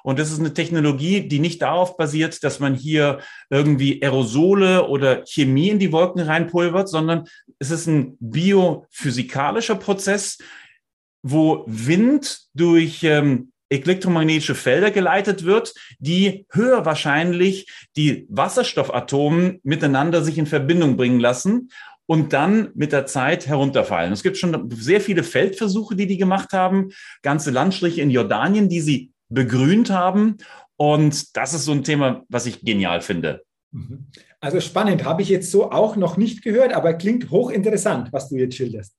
Und 0.06 0.20
das 0.20 0.30
ist 0.30 0.38
eine 0.38 0.54
Technologie, 0.54 1.26
die 1.26 1.40
nicht 1.40 1.62
darauf 1.62 1.96
basiert, 1.96 2.44
dass 2.44 2.60
man 2.60 2.76
hier 2.76 3.18
irgendwie 3.50 4.00
Aerosole 4.00 4.86
oder 4.86 5.24
Chemie 5.26 5.70
in 5.70 5.80
die 5.80 5.90
Wolken 5.90 6.22
reinpulvert, 6.22 6.88
sondern 6.88 7.24
es 7.58 7.72
ist 7.72 7.88
ein 7.88 8.16
biophysikalischer 8.20 9.74
Prozess, 9.74 10.38
wo 11.22 11.64
Wind 11.66 12.38
durch 12.55 13.02
ähm, 13.02 13.50
elektromagnetische 13.69 14.55
Felder 14.55 14.91
geleitet 14.91 15.44
wird, 15.44 15.75
die 15.99 16.46
höher 16.51 16.85
wahrscheinlich 16.85 17.67
die 17.96 18.27
Wasserstoffatomen 18.29 19.61
miteinander 19.63 20.23
sich 20.23 20.39
in 20.39 20.46
Verbindung 20.46 20.96
bringen 20.96 21.20
lassen 21.20 21.70
und 22.06 22.32
dann 22.32 22.70
mit 22.75 22.93
der 22.93 23.06
Zeit 23.06 23.46
herunterfallen. 23.46 24.13
Es 24.13 24.23
gibt 24.23 24.37
schon 24.37 24.70
sehr 24.70 25.01
viele 25.01 25.25
Feldversuche, 25.25 25.96
die 25.96 26.06
die 26.06 26.17
gemacht 26.17 26.53
haben, 26.53 26.91
ganze 27.23 27.51
Landstriche 27.51 28.01
in 28.01 28.11
Jordanien, 28.11 28.69
die 28.69 28.81
sie 28.81 29.11
begrünt 29.29 29.91
haben. 29.91 30.37
Und 30.77 31.37
das 31.37 31.53
ist 31.53 31.65
so 31.65 31.73
ein 31.73 31.82
Thema, 31.82 32.23
was 32.29 32.46
ich 32.46 32.61
genial 32.61 33.01
finde. 33.01 33.43
Mhm. 33.73 34.06
Also 34.41 34.61
spannend, 34.61 35.05
habe 35.05 35.23
ich 35.23 35.29
jetzt 35.29 35.51
so 35.51 35.73
auch 35.73 35.96
noch 35.96 36.17
nicht 36.17 36.43
gehört, 36.43 36.73
aber 36.73 36.94
klingt 36.94 37.31
hochinteressant, 37.31 38.13
was 38.13 38.29
du 38.29 38.37
jetzt 38.37 38.56
schilderst. 38.56 38.94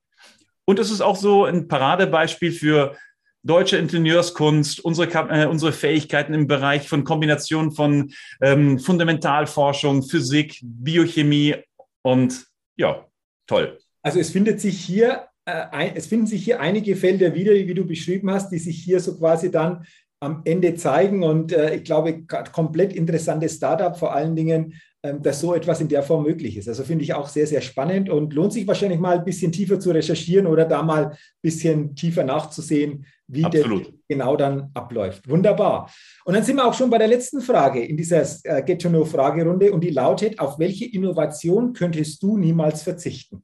Und 0.66 0.80
es 0.80 0.92
ist 0.92 1.00
auch 1.00 1.16
so 1.16 1.46
ein 1.46 1.70
Paradebeispiel 1.70 2.52
für 2.52 2.98
deutsche 3.44 3.78
Ingenieurskunst, 3.78 4.84
unsere, 4.84 5.10
äh, 5.30 5.46
unsere 5.46 5.72
Fähigkeiten 5.72 6.34
im 6.34 6.48
Bereich 6.48 6.88
von 6.90 7.04
Kombination 7.04 7.72
von 7.72 8.12
ähm, 8.42 8.80
Fundamentalforschung, 8.80 10.04
Physik, 10.04 10.60
Biochemie 10.64 11.56
und 12.02 12.46
ja, 12.78 13.06
toll. 13.48 13.78
Also 14.02 14.20
es 14.20 14.30
findet 14.30 14.62
sich 14.62 14.80
hier, 14.80 15.28
äh, 15.46 15.92
es 15.96 16.08
finden 16.08 16.28
sich 16.28 16.44
hier 16.44 16.60
einige 16.60 16.96
Felder 16.96 17.34
wieder, 17.34 17.54
wie 17.54 17.74
du 17.74 17.86
beschrieben 17.86 18.32
hast, 18.32 18.52
die 18.52 18.60
sich 18.60 18.84
hier 18.84 19.00
so 19.00 19.18
quasi 19.18 19.52
dann 19.52 19.86
am 20.20 20.42
Ende 20.46 20.76
zeigen. 20.76 21.24
Und 21.24 21.52
äh, 21.52 21.76
ich 21.76 21.84
glaube, 21.84 22.24
komplett 22.52 22.94
interessantes 22.94 23.56
Startup, 23.56 23.98
vor 23.98 24.14
allen 24.14 24.36
Dingen 24.36 24.74
dass 25.02 25.40
so 25.40 25.54
etwas 25.54 25.80
in 25.82 25.88
der 25.88 26.04
Form 26.04 26.24
möglich 26.24 26.58
ist. 26.58 26.68
Also 26.68 26.84
finde 26.84 27.04
ich 27.04 27.14
auch 27.14 27.28
sehr, 27.28 27.48
sehr 27.48 27.62
spannend 27.62 28.10
und 28.10 28.34
lohnt 28.34 28.54
sich 28.54 28.68
wahrscheinlich 28.68 29.00
mal 29.00 29.20
ein 29.20 29.26
bisschen 29.26 29.52
tiefer 29.52 29.80
zu 29.80 29.92
recherchieren 29.92 30.48
oder 30.48 30.66
da 30.66 30.82
mal 30.82 31.12
ein 31.12 31.18
bisschen 31.42 31.96
tiefer 31.96 32.24
nachzusehen, 32.24 33.06
wie 33.28 33.44
Absolut. 33.44 33.88
das 33.88 33.94
genau 34.08 34.36
dann 34.36 34.72
abläuft. 34.74 35.30
Wunderbar. 35.30 35.92
Und 36.26 36.34
dann 36.34 36.44
sind 36.44 36.56
wir 36.56 36.66
auch 36.66 36.74
schon 36.74 36.90
bei 36.90 36.98
der 36.98 37.08
letzten 37.08 37.42
Frage 37.42 37.84
in 37.84 37.98
dieser 37.98 38.26
äh, 38.44 38.64
Get 38.64 38.82
to 38.82 38.90
Know 38.90 39.06
Fragerunde 39.06 39.72
und 39.72 39.82
die 39.84 39.92
lautet, 39.92 40.40
auf 40.40 40.60
welche 40.60 40.86
Innovation 40.86 41.74
könntest 41.74 42.24
du 42.24 42.38
niemals 42.38 42.84
verzichten? 42.84 43.44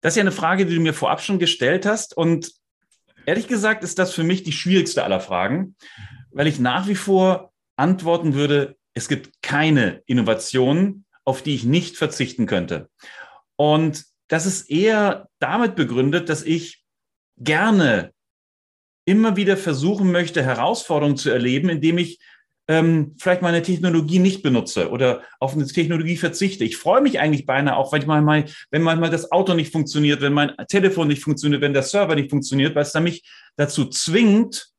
Das 0.00 0.12
ist 0.12 0.16
ja 0.16 0.22
eine 0.22 0.32
Frage, 0.32 0.64
die 0.64 0.76
du 0.76 0.80
mir 0.80 0.94
vorab 0.94 1.20
schon 1.20 1.38
gestellt 1.38 1.84
hast 1.84 2.16
und 2.16 2.52
Ehrlich 3.28 3.46
gesagt 3.46 3.84
ist 3.84 3.98
das 3.98 4.14
für 4.14 4.24
mich 4.24 4.42
die 4.42 4.52
schwierigste 4.52 5.04
aller 5.04 5.20
Fragen, 5.20 5.76
weil 6.30 6.46
ich 6.46 6.58
nach 6.58 6.88
wie 6.88 6.94
vor 6.94 7.52
antworten 7.76 8.32
würde, 8.32 8.77
es 8.98 9.08
gibt 9.08 9.42
keine 9.42 10.02
Innovation, 10.06 11.04
auf 11.24 11.42
die 11.42 11.54
ich 11.54 11.62
nicht 11.62 11.96
verzichten 11.96 12.46
könnte. 12.46 12.90
Und 13.54 14.04
das 14.26 14.44
ist 14.44 14.68
eher 14.68 15.28
damit 15.38 15.76
begründet, 15.76 16.28
dass 16.28 16.42
ich 16.42 16.84
gerne 17.38 18.12
immer 19.04 19.36
wieder 19.36 19.56
versuchen 19.56 20.10
möchte, 20.10 20.42
Herausforderungen 20.42 21.16
zu 21.16 21.30
erleben, 21.30 21.68
indem 21.68 21.98
ich 21.98 22.18
ähm, 22.66 23.14
vielleicht 23.18 23.40
meine 23.40 23.62
Technologie 23.62 24.18
nicht 24.18 24.42
benutze 24.42 24.90
oder 24.90 25.22
auf 25.38 25.54
eine 25.54 25.66
Technologie 25.66 26.16
verzichte. 26.16 26.64
Ich 26.64 26.76
freue 26.76 27.00
mich 27.00 27.20
eigentlich 27.20 27.46
beinahe 27.46 27.76
auch, 27.76 27.92
wenn 27.92 28.04
manchmal, 28.04 28.46
wenn 28.70 28.82
manchmal 28.82 29.10
das 29.10 29.30
Auto 29.30 29.54
nicht 29.54 29.72
funktioniert, 29.72 30.20
wenn 30.22 30.32
mein 30.32 30.52
Telefon 30.66 31.06
nicht 31.06 31.22
funktioniert, 31.22 31.62
wenn 31.62 31.72
der 31.72 31.84
Server 31.84 32.16
nicht 32.16 32.30
funktioniert, 32.30 32.74
weil 32.74 32.82
es 32.82 32.92
dann 32.92 33.04
mich 33.04 33.22
dazu 33.56 33.86
zwingt, 33.86 34.72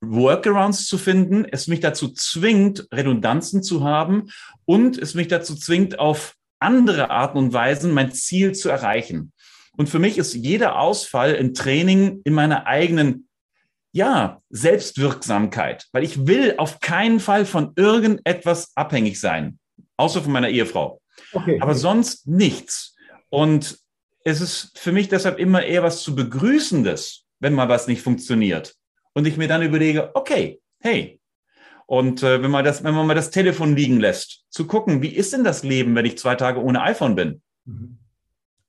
Workarounds 0.00 0.86
zu 0.86 0.98
finden, 0.98 1.44
es 1.44 1.66
mich 1.66 1.80
dazu 1.80 2.08
zwingt, 2.08 2.88
Redundanzen 2.92 3.62
zu 3.62 3.84
haben 3.84 4.30
und 4.64 4.96
es 4.98 5.14
mich 5.14 5.28
dazu 5.28 5.54
zwingt, 5.54 5.98
auf 5.98 6.34
andere 6.58 7.10
Arten 7.10 7.38
und 7.38 7.52
Weisen 7.52 7.92
mein 7.92 8.12
Ziel 8.12 8.52
zu 8.52 8.68
erreichen. 8.68 9.32
Und 9.76 9.88
für 9.88 9.98
mich 9.98 10.18
ist 10.18 10.34
jeder 10.34 10.78
Ausfall 10.78 11.34
im 11.34 11.54
Training 11.54 12.20
in 12.24 12.34
meiner 12.34 12.66
eigenen 12.66 13.28
ja, 13.92 14.40
Selbstwirksamkeit, 14.50 15.88
weil 15.92 16.04
ich 16.04 16.26
will 16.26 16.54
auf 16.58 16.80
keinen 16.80 17.20
Fall 17.20 17.44
von 17.44 17.72
irgendetwas 17.76 18.72
abhängig 18.76 19.20
sein, 19.20 19.58
außer 19.96 20.22
von 20.22 20.32
meiner 20.32 20.48
Ehefrau. 20.48 21.00
Okay. 21.32 21.58
Aber 21.60 21.74
sonst 21.74 22.26
nichts. 22.28 22.94
Und 23.30 23.78
es 24.24 24.40
ist 24.40 24.78
für 24.78 24.92
mich 24.92 25.08
deshalb 25.08 25.38
immer 25.38 25.64
eher 25.64 25.82
was 25.82 26.02
zu 26.02 26.14
begrüßendes, 26.14 27.24
wenn 27.40 27.54
mal 27.54 27.68
was 27.68 27.86
nicht 27.86 28.02
funktioniert. 28.02 28.74
Und 29.12 29.26
ich 29.26 29.36
mir 29.36 29.48
dann 29.48 29.62
überlege, 29.62 30.10
okay, 30.14 30.60
hey, 30.78 31.20
und 31.86 32.22
äh, 32.22 32.42
wenn 32.42 32.50
man 32.50 32.64
das, 32.64 32.84
wenn 32.84 32.94
man 32.94 33.06
mal 33.06 33.14
das 33.14 33.30
Telefon 33.30 33.74
liegen 33.74 33.98
lässt, 33.98 34.44
zu 34.50 34.66
gucken, 34.66 35.02
wie 35.02 35.08
ist 35.08 35.32
denn 35.32 35.42
das 35.42 35.64
Leben, 35.64 35.94
wenn 35.96 36.06
ich 36.06 36.18
zwei 36.18 36.36
Tage 36.36 36.62
ohne 36.62 36.82
iPhone 36.82 37.16
bin? 37.16 37.42
Mhm. 37.64 37.98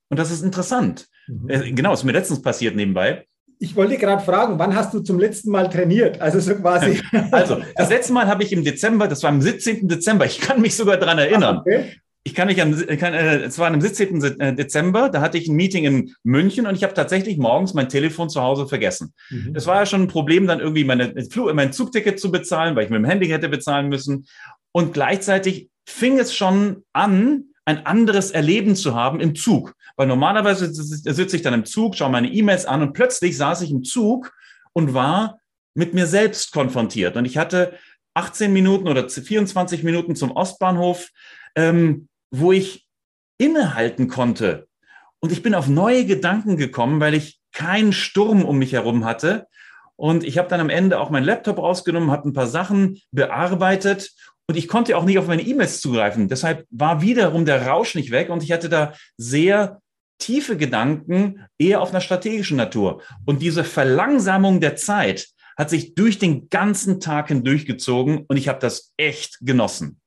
Und 0.09 0.17
das 0.17 0.31
ist 0.31 0.41
interessant. 0.41 1.07
Mhm. 1.27 1.49
Äh, 1.49 1.71
genau, 1.71 1.93
ist 1.93 2.03
mir 2.03 2.13
letztens 2.13 2.41
passiert 2.41 2.75
nebenbei 2.75 3.27
ich 3.61 3.75
wollte 3.75 3.95
gerade 3.97 4.23
fragen, 4.23 4.57
wann 4.57 4.75
hast 4.75 4.91
du 4.91 5.01
zum 5.01 5.19
letzten 5.19 5.51
Mal 5.51 5.69
trainiert? 5.69 6.19
Also 6.19 6.39
so 6.39 6.55
quasi. 6.55 6.99
Also, 7.31 7.61
das 7.75 7.89
letzte 7.89 8.11
Mal 8.11 8.25
habe 8.25 8.43
ich 8.43 8.51
im 8.51 8.63
Dezember, 8.63 9.07
das 9.07 9.21
war 9.21 9.29
am 9.29 9.39
17. 9.39 9.87
Dezember, 9.87 10.25
ich 10.25 10.41
kann 10.41 10.61
mich 10.61 10.75
sogar 10.75 10.97
daran 10.97 11.19
erinnern. 11.19 11.59
Okay. 11.59 11.93
Ich 12.23 12.35
kann 12.35 12.47
mich 12.47 12.61
an, 12.61 12.75
kann, 12.97 13.13
äh, 13.13 13.37
es 13.39 13.57
war 13.57 13.67
am 13.67 13.81
17. 13.81 14.23
Äh, 14.39 14.55
Dezember, 14.55 15.09
da 15.09 15.21
hatte 15.21 15.39
ich 15.39 15.47
ein 15.47 15.55
Meeting 15.55 15.85
in 15.85 16.15
München 16.23 16.67
und 16.67 16.75
ich 16.75 16.83
habe 16.83 16.93
tatsächlich 16.93 17.37
morgens 17.37 17.73
mein 17.73 17.89
Telefon 17.89 18.29
zu 18.29 18.41
Hause 18.41 18.67
vergessen. 18.67 19.13
Mhm. 19.29 19.53
Das 19.53 19.65
war 19.65 19.77
ja 19.77 19.85
schon 19.87 20.03
ein 20.03 20.07
Problem, 20.07 20.45
dann 20.45 20.59
irgendwie 20.59 20.83
meine, 20.83 21.13
mein 21.53 21.73
Zugticket 21.73 22.19
zu 22.19 22.31
bezahlen, 22.31 22.75
weil 22.75 22.83
ich 22.85 22.91
mit 22.91 22.99
dem 22.99 23.05
Handy 23.05 23.27
hätte 23.27 23.49
bezahlen 23.49 23.89
müssen. 23.89 24.27
Und 24.71 24.93
gleichzeitig 24.93 25.69
fing 25.87 26.19
es 26.19 26.35
schon 26.35 26.83
an, 26.93 27.45
ein 27.65 27.85
anderes 27.85 28.31
Erleben 28.31 28.75
zu 28.75 28.95
haben 28.95 29.19
im 29.19 29.35
Zug. 29.35 29.75
Weil 29.95 30.07
normalerweise 30.07 30.71
sitze 30.71 31.35
ich 31.35 31.41
dann 31.41 31.53
im 31.53 31.65
Zug, 31.65 31.95
schaue 31.95 32.11
meine 32.11 32.31
E-Mails 32.31 32.65
an 32.65 32.81
und 32.81 32.93
plötzlich 32.93 33.37
saß 33.37 33.61
ich 33.61 33.71
im 33.71 33.83
Zug 33.83 34.31
und 34.73 34.93
war 34.93 35.39
mit 35.73 35.93
mir 35.93 36.07
selbst 36.07 36.51
konfrontiert. 36.51 37.17
Und 37.17 37.25
ich 37.25 37.37
hatte 37.37 37.77
18 38.13 38.51
Minuten 38.51 38.87
oder 38.87 39.07
24 39.09 39.83
Minuten 39.83 40.15
zum 40.15 40.31
Ostbahnhof, 40.31 41.09
ähm, 41.55 42.07
wo 42.31 42.51
ich 42.51 42.87
innehalten 43.37 44.07
konnte. 44.07 44.67
Und 45.19 45.31
ich 45.31 45.43
bin 45.43 45.53
auf 45.53 45.67
neue 45.67 46.05
Gedanken 46.05 46.57
gekommen, 46.57 46.99
weil 46.99 47.13
ich 47.13 47.39
keinen 47.51 47.93
Sturm 47.93 48.43
um 48.43 48.57
mich 48.57 48.73
herum 48.73 49.05
hatte. 49.05 49.47
Und 49.95 50.23
ich 50.23 50.37
habe 50.37 50.47
dann 50.47 50.61
am 50.61 50.69
Ende 50.69 50.99
auch 50.99 51.11
meinen 51.11 51.25
Laptop 51.25 51.59
rausgenommen, 51.59 52.09
habe 52.09 52.27
ein 52.27 52.33
paar 52.33 52.47
Sachen 52.47 52.99
bearbeitet 53.11 54.11
und 54.51 54.57
ich 54.57 54.67
konnte 54.67 54.97
auch 54.97 55.05
nicht 55.05 55.17
auf 55.17 55.27
meine 55.27 55.43
E-Mails 55.43 55.79
zugreifen. 55.79 56.27
Deshalb 56.27 56.65
war 56.71 57.01
wiederum 57.01 57.45
der 57.45 57.67
Rausch 57.67 57.95
nicht 57.95 58.11
weg 58.11 58.29
und 58.29 58.43
ich 58.43 58.51
hatte 58.51 58.67
da 58.67 58.93
sehr 59.15 59.79
tiefe 60.17 60.57
Gedanken, 60.57 61.45
eher 61.57 61.81
auf 61.81 61.91
einer 61.91 62.01
strategischen 62.01 62.57
Natur. 62.57 63.01
Und 63.25 63.41
diese 63.41 63.63
Verlangsamung 63.63 64.59
der 64.59 64.75
Zeit 64.75 65.29
hat 65.55 65.69
sich 65.69 65.95
durch 65.95 66.19
den 66.19 66.49
ganzen 66.49 66.99
Tag 66.99 67.29
hindurchgezogen 67.29 68.25
und 68.27 68.35
ich 68.35 68.49
habe 68.49 68.59
das 68.59 68.91
echt 68.97 69.37
genossen. 69.39 70.00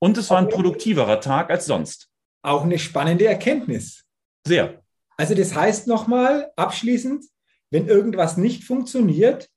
Und 0.00 0.16
es 0.18 0.30
war 0.30 0.38
ein 0.38 0.48
produktiverer 0.48 1.20
Tag 1.20 1.50
als 1.50 1.66
sonst. 1.66 2.08
Auch 2.42 2.64
eine 2.64 2.78
spannende 2.78 3.26
Erkenntnis. 3.26 4.04
Sehr. 4.46 4.82
Also 5.16 5.34
das 5.34 5.54
heißt 5.54 5.86
nochmal 5.86 6.52
abschließend, 6.56 7.24
wenn 7.70 7.88
irgendwas 7.88 8.36
nicht 8.36 8.64
funktioniert, 8.64 9.50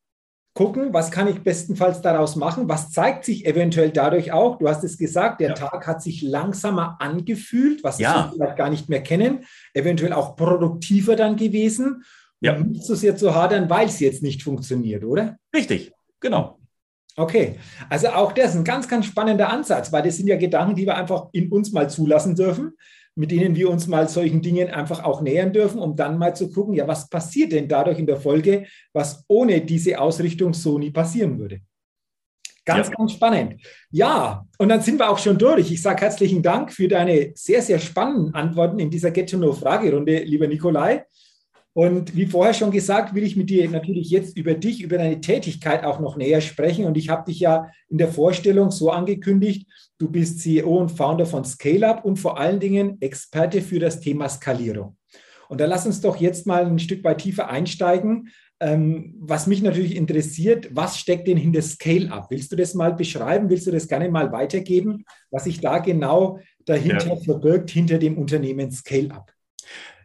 gucken, 0.53 0.93
was 0.93 1.12
kann 1.12 1.27
ich 1.27 1.43
bestenfalls 1.43 2.01
daraus 2.01 2.36
machen, 2.36 2.67
was 2.67 2.91
zeigt 2.91 3.24
sich 3.24 3.45
eventuell 3.45 3.91
dadurch 3.91 4.33
auch, 4.33 4.57
du 4.57 4.67
hast 4.67 4.83
es 4.83 4.98
gesagt, 4.98 5.39
der 5.39 5.50
ja. 5.50 5.53
Tag 5.53 5.88
hat 5.88 6.01
sich 6.01 6.21
langsamer 6.21 6.98
angefühlt, 7.00 7.83
was 7.83 8.00
ja. 8.00 8.25
wir 8.25 8.33
vielleicht 8.33 8.57
gar 8.57 8.69
nicht 8.69 8.89
mehr 8.89 9.01
kennen, 9.01 9.45
eventuell 9.74 10.12
auch 10.12 10.36
produktiver 10.36 11.15
dann 11.15 11.38
gewesen 11.38 12.03
ja. 12.41 12.57
und 12.57 12.71
nicht 12.71 12.86
so 12.86 12.95
sehr 12.95 13.15
zu 13.15 13.33
hadern, 13.33 13.69
weil 13.69 13.88
es 13.88 14.00
jetzt 14.01 14.24
nicht 14.24 14.43
funktioniert, 14.43 15.05
oder? 15.05 15.38
Richtig, 15.55 15.93
genau. 16.19 16.61
Okay, 17.18 17.56
also 17.89 18.08
auch 18.10 18.32
das 18.32 18.51
ist 18.51 18.56
ein 18.56 18.63
ganz, 18.63 18.88
ganz 18.88 19.06
spannender 19.06 19.50
Ansatz, 19.50 19.91
weil 19.91 20.03
das 20.03 20.18
sind 20.18 20.27
ja 20.27 20.38
Gedanken, 20.38 20.75
die 20.75 20.86
wir 20.86 20.96
einfach 20.96 21.27
in 21.34 21.51
uns 21.51 21.72
mal 21.72 21.89
zulassen 21.89 22.36
dürfen 22.36 22.74
mit 23.15 23.32
denen 23.32 23.56
wir 23.56 23.70
uns 23.70 23.88
mal 23.88 24.08
solchen 24.08 24.41
Dingen 24.41 24.70
einfach 24.70 25.03
auch 25.03 25.22
nähern 25.22 25.51
dürfen, 25.51 25.80
um 25.80 25.96
dann 25.96 26.18
mal 26.18 26.36
zu 26.36 26.50
gucken, 26.50 26.74
ja, 26.74 26.88
was 26.88 27.10
passiert 27.10 27.51
denn 27.51 27.68
dadurch 27.68 28.00
in 28.00 28.06
der 28.06 28.18
Folge, 28.18 28.65
was 28.94 29.24
ohne 29.27 29.62
diese 29.62 30.00
Ausrichtung 30.00 30.53
so 30.53 30.77
nie 30.77 30.91
passieren 30.91 31.38
würde. 31.38 31.60
Ganz, 32.63 32.88
ja. 32.88 32.94
ganz 32.96 33.13
spannend. 33.13 33.62
Ja, 33.89 34.46
und 34.58 34.70
dann 34.70 34.82
sind 34.82 35.00
wir 35.00 35.10
auch 35.10 35.18
schon 35.18 35.38
durch. 35.38 35.72
Ich 35.72 35.82
sage 35.82 36.01
herzlichen 36.01 36.41
Dank 36.41 36.72
für 36.72 36.88
deine 36.88 37.32
sehr, 37.36 37.62
sehr 37.62 37.80
spannenden 37.80 38.34
Antworten 38.34 38.80
in 38.80 38.89
dieser 38.89 39.12
Get 39.12 39.30
to 39.30 39.38
Know 39.38 39.51
Fragerunde, 39.51 40.20
lieber 40.20 40.48
Nikolai. 40.48 41.03
Und 41.73 42.17
wie 42.17 42.25
vorher 42.25 42.53
schon 42.53 42.71
gesagt, 42.71 43.15
will 43.15 43.23
ich 43.23 43.37
mit 43.37 43.49
dir 43.49 43.69
natürlich 43.69 44.09
jetzt 44.09 44.37
über 44.37 44.55
dich, 44.55 44.81
über 44.81 44.97
deine 44.97 45.21
Tätigkeit 45.21 45.85
auch 45.85 46.01
noch 46.01 46.17
näher 46.17 46.41
sprechen. 46.41 46.85
Und 46.85 46.97
ich 46.97 47.07
habe 47.07 47.31
dich 47.31 47.39
ja 47.39 47.71
in 47.87 47.97
der 47.97 48.09
Vorstellung 48.09 48.71
so 48.71 48.89
angekündigt, 48.89 49.67
du 49.97 50.09
bist 50.09 50.41
CEO 50.41 50.77
und 50.77 50.89
Founder 50.89 51.25
von 51.25 51.45
ScaleUp 51.45 52.03
und 52.03 52.17
vor 52.17 52.37
allen 52.37 52.59
Dingen 52.59 52.97
Experte 53.01 53.61
für 53.61 53.79
das 53.79 54.01
Thema 54.01 54.27
Skalierung. 54.27 54.97
Und 55.47 55.61
da 55.61 55.65
lass 55.65 55.85
uns 55.85 56.01
doch 56.01 56.17
jetzt 56.17 56.45
mal 56.45 56.65
ein 56.65 56.79
Stück 56.79 57.03
weit 57.05 57.19
tiefer 57.19 57.49
einsteigen. 57.49 58.29
Ähm, 58.59 59.15
was 59.19 59.47
mich 59.47 59.61
natürlich 59.61 59.95
interessiert, 59.95 60.67
was 60.71 60.97
steckt 60.97 61.27
denn 61.27 61.37
hinter 61.37 61.61
ScaleUp? 61.61 62.29
Willst 62.29 62.51
du 62.51 62.57
das 62.57 62.73
mal 62.73 62.93
beschreiben? 62.93 63.49
Willst 63.49 63.67
du 63.67 63.71
das 63.71 63.87
gerne 63.87 64.09
mal 64.09 64.31
weitergeben, 64.33 65.05
was 65.29 65.45
sich 65.45 65.61
da 65.61 65.79
genau 65.79 66.39
dahinter 66.65 67.07
ja. 67.07 67.15
verbirgt, 67.15 67.71
hinter 67.71 67.97
dem 67.97 68.17
Unternehmen 68.17 68.71
ScaleUp? 68.71 69.31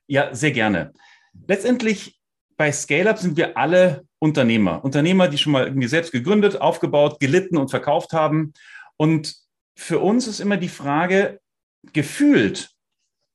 Ja, 0.06 0.32
sehr 0.32 0.52
gerne 0.52 0.92
letztendlich 1.46 2.18
bei 2.56 2.72
Scale-Up 2.72 3.18
sind 3.18 3.36
wir 3.36 3.56
alle 3.56 4.04
Unternehmer. 4.18 4.82
Unternehmer, 4.84 5.28
die 5.28 5.38
schon 5.38 5.52
mal 5.52 5.66
irgendwie 5.66 5.88
selbst 5.88 6.12
gegründet, 6.12 6.60
aufgebaut, 6.60 7.20
gelitten 7.20 7.56
und 7.56 7.70
verkauft 7.70 8.12
haben. 8.12 8.54
Und 8.96 9.34
für 9.76 9.98
uns 9.98 10.26
ist 10.26 10.40
immer 10.40 10.56
die 10.56 10.68
Frage, 10.68 11.40
gefühlt, 11.92 12.70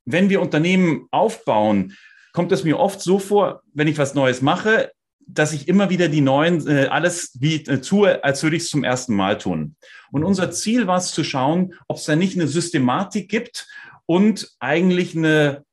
wenn 0.04 0.28
wir 0.28 0.42
Unternehmen 0.42 1.06
aufbauen, 1.10 1.96
kommt 2.32 2.50
es 2.52 2.64
mir 2.64 2.78
oft 2.78 3.00
so 3.00 3.18
vor, 3.18 3.62
wenn 3.72 3.88
ich 3.88 3.98
was 3.98 4.14
Neues 4.14 4.42
mache, 4.42 4.90
dass 5.26 5.52
ich 5.52 5.68
immer 5.68 5.88
wieder 5.88 6.08
die 6.08 6.20
neuen, 6.20 6.66
äh, 6.66 6.86
alles 6.86 7.36
wie 7.38 7.64
äh, 7.66 7.80
tue, 7.80 8.24
als 8.24 8.42
würde 8.42 8.56
ich 8.56 8.64
es 8.64 8.70
zum 8.70 8.82
ersten 8.82 9.14
Mal 9.14 9.38
tun. 9.38 9.76
Und 10.10 10.24
unser 10.24 10.50
Ziel 10.50 10.86
war 10.86 10.98
es 10.98 11.12
zu 11.12 11.22
schauen, 11.22 11.74
ob 11.86 11.98
es 11.98 12.04
da 12.04 12.16
nicht 12.16 12.36
eine 12.36 12.48
Systematik 12.48 13.30
gibt 13.30 13.68
und 14.06 14.50
eigentlich 14.58 15.16
eine 15.16 15.64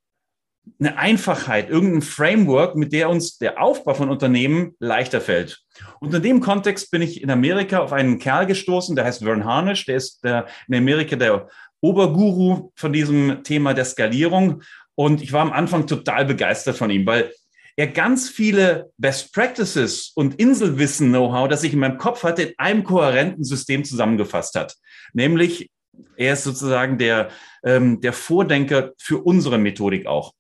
eine 0.80 0.98
Einfachheit, 0.98 1.70
irgendein 1.70 2.02
Framework, 2.02 2.76
mit 2.76 2.94
der 2.94 3.10
uns 3.10 3.38
der 3.38 3.62
Aufbau 3.62 3.94
von 3.94 4.10
Unternehmen 4.10 4.76
leichter 4.80 5.22
fällt. 5.22 5.62
Und 6.00 6.14
in 6.14 6.22
dem 6.22 6.40
Kontext 6.40 6.92
bin 6.92 7.02
ich 7.02 7.22
in 7.22 7.30
Amerika 7.30 7.80
auf 7.80 7.94
einen 7.94 8.20
Kerl 8.20 8.46
gestoßen, 8.46 8.96
der 8.96 9.06
heißt 9.06 9.24
Vern 9.24 9.46
Harnish, 9.46 9.86
der 9.86 9.96
ist 9.96 10.24
der, 10.24 10.48
in 10.68 10.76
Amerika 10.76 11.16
der 11.16 11.48
Oberguru 11.82 12.72
von 12.76 12.94
diesem 12.94 13.44
Thema 13.44 13.74
der 13.74 13.86
Skalierung. 13.86 14.64
Und 14.96 15.22
ich 15.22 15.32
war 15.32 15.42
am 15.42 15.54
Anfang 15.54 15.88
total 15.88 16.26
begeistert 16.26 16.78
von 16.78 16.90
ihm, 16.90 17.06
weil 17.06 17.32
er 17.78 17.88
ganz 17.88 18.30
viele 18.30 18.92
Best 18.98 19.34
Practices 19.34 20.12
und 20.14 20.36
Inselwissen 20.36 21.10
Know-how, 21.10 21.48
das 21.48 21.64
ich 21.64 21.72
in 21.72 21.80
meinem 21.80 21.98
Kopf 21.98 22.24
hatte, 22.24 22.44
in 22.44 22.54
einem 22.58 22.84
kohärenten 22.84 23.46
System 23.46 23.86
zusammengefasst 23.86 24.56
hat. 24.56 24.76
Nämlich, 25.14 25.70
er 26.18 26.34
ist 26.34 26.44
sozusagen 26.44 26.98
der, 26.98 27.30
ähm, 27.64 28.02
der 28.02 28.12
Vordenker 28.12 28.92
für 28.98 29.20
unsere 29.20 29.58
Methodik 29.58 30.08
auch. 30.08 30.34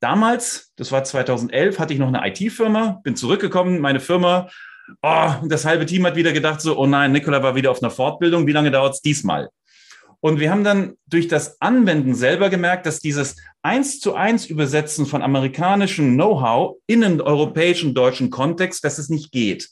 Damals, 0.00 0.72
das 0.76 0.92
war 0.92 1.04
2011, 1.04 1.78
hatte 1.78 1.92
ich 1.92 1.98
noch 1.98 2.12
eine 2.12 2.26
IT-Firma, 2.26 3.00
bin 3.04 3.16
zurückgekommen, 3.16 3.80
meine 3.80 4.00
Firma, 4.00 4.48
oh, 5.02 5.32
das 5.44 5.66
halbe 5.66 5.84
Team 5.84 6.06
hat 6.06 6.16
wieder 6.16 6.32
gedacht 6.32 6.62
so, 6.62 6.78
oh 6.78 6.86
nein, 6.86 7.12
Nikola 7.12 7.42
war 7.42 7.54
wieder 7.54 7.70
auf 7.70 7.82
einer 7.82 7.90
Fortbildung, 7.90 8.46
wie 8.46 8.52
lange 8.52 8.70
dauert 8.70 8.94
es 8.94 9.02
diesmal? 9.02 9.50
Und 10.20 10.38
wir 10.38 10.50
haben 10.50 10.64
dann 10.64 10.94
durch 11.06 11.28
das 11.28 11.60
Anwenden 11.60 12.14
selber 12.14 12.50
gemerkt, 12.50 12.86
dass 12.86 13.00
dieses 13.00 13.36
eins 13.62 14.00
zu 14.00 14.14
eins 14.14 14.46
Übersetzen 14.46 15.06
von 15.06 15.22
amerikanischem 15.22 16.14
Know-how 16.14 16.76
in 16.86 17.02
einen 17.02 17.20
europäischen, 17.20 17.94
deutschen 17.94 18.30
Kontext, 18.30 18.84
dass 18.84 18.98
es 18.98 19.08
nicht 19.08 19.32
geht. 19.32 19.70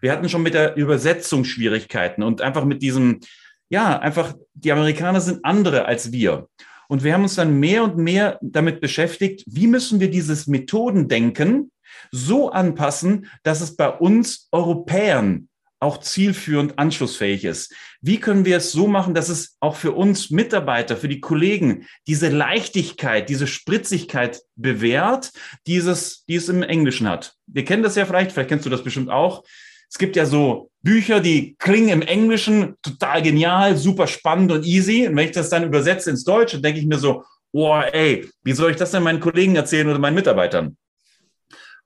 Wir 0.00 0.12
hatten 0.12 0.28
schon 0.28 0.42
mit 0.42 0.54
der 0.54 0.76
Übersetzung 0.76 1.44
Schwierigkeiten 1.44 2.22
und 2.22 2.42
einfach 2.42 2.64
mit 2.64 2.82
diesem, 2.82 3.20
ja, 3.68 3.98
einfach, 3.98 4.34
die 4.54 4.72
Amerikaner 4.72 5.20
sind 5.20 5.44
andere 5.44 5.86
als 5.86 6.12
wir. 6.12 6.48
Und 6.88 7.04
wir 7.04 7.14
haben 7.14 7.22
uns 7.22 7.34
dann 7.34 7.58
mehr 7.58 7.84
und 7.84 7.96
mehr 7.96 8.38
damit 8.42 8.80
beschäftigt, 8.80 9.44
wie 9.46 9.66
müssen 9.66 10.00
wir 10.00 10.10
dieses 10.10 10.46
Methodendenken 10.46 11.70
so 12.10 12.50
anpassen, 12.50 13.26
dass 13.42 13.60
es 13.60 13.76
bei 13.76 13.88
uns 13.88 14.48
Europäern 14.52 15.48
auch 15.78 16.00
zielführend 16.00 16.78
anschlussfähig 16.78 17.44
ist. 17.44 17.74
Wie 18.00 18.18
können 18.18 18.46
wir 18.46 18.56
es 18.56 18.72
so 18.72 18.86
machen, 18.86 19.12
dass 19.12 19.28
es 19.28 19.56
auch 19.60 19.76
für 19.76 19.92
uns 19.92 20.30
Mitarbeiter, 20.30 20.96
für 20.96 21.08
die 21.08 21.20
Kollegen 21.20 21.86
diese 22.06 22.28
Leichtigkeit, 22.28 23.28
diese 23.28 23.46
Spritzigkeit 23.46 24.40
bewährt, 24.54 25.32
dieses, 25.66 26.24
die 26.24 26.36
es 26.36 26.48
im 26.48 26.62
Englischen 26.62 27.08
hat? 27.08 27.34
Wir 27.46 27.64
kennen 27.64 27.82
das 27.82 27.94
ja 27.94 28.06
vielleicht, 28.06 28.32
vielleicht 28.32 28.48
kennst 28.48 28.64
du 28.64 28.70
das 28.70 28.82
bestimmt 28.82 29.10
auch. 29.10 29.44
Es 29.90 29.98
gibt 29.98 30.16
ja 30.16 30.26
so 30.26 30.70
Bücher, 30.82 31.20
die 31.20 31.56
klingen 31.58 31.88
im 31.88 32.02
Englischen 32.02 32.76
total 32.82 33.22
genial, 33.22 33.76
super 33.76 34.06
spannend 34.06 34.52
und 34.52 34.64
easy. 34.64 35.06
Und 35.06 35.16
wenn 35.16 35.26
ich 35.26 35.32
das 35.32 35.50
dann 35.50 35.64
übersetze 35.64 36.10
ins 36.10 36.24
Deutsche, 36.24 36.60
denke 36.60 36.80
ich 36.80 36.86
mir 36.86 36.98
so, 36.98 37.24
oh, 37.52 37.76
ey, 37.92 38.28
wie 38.44 38.52
soll 38.52 38.70
ich 38.70 38.76
das 38.76 38.92
denn 38.92 39.02
meinen 39.02 39.20
Kollegen 39.20 39.56
erzählen 39.56 39.88
oder 39.88 39.98
meinen 39.98 40.14
Mitarbeitern? 40.14 40.76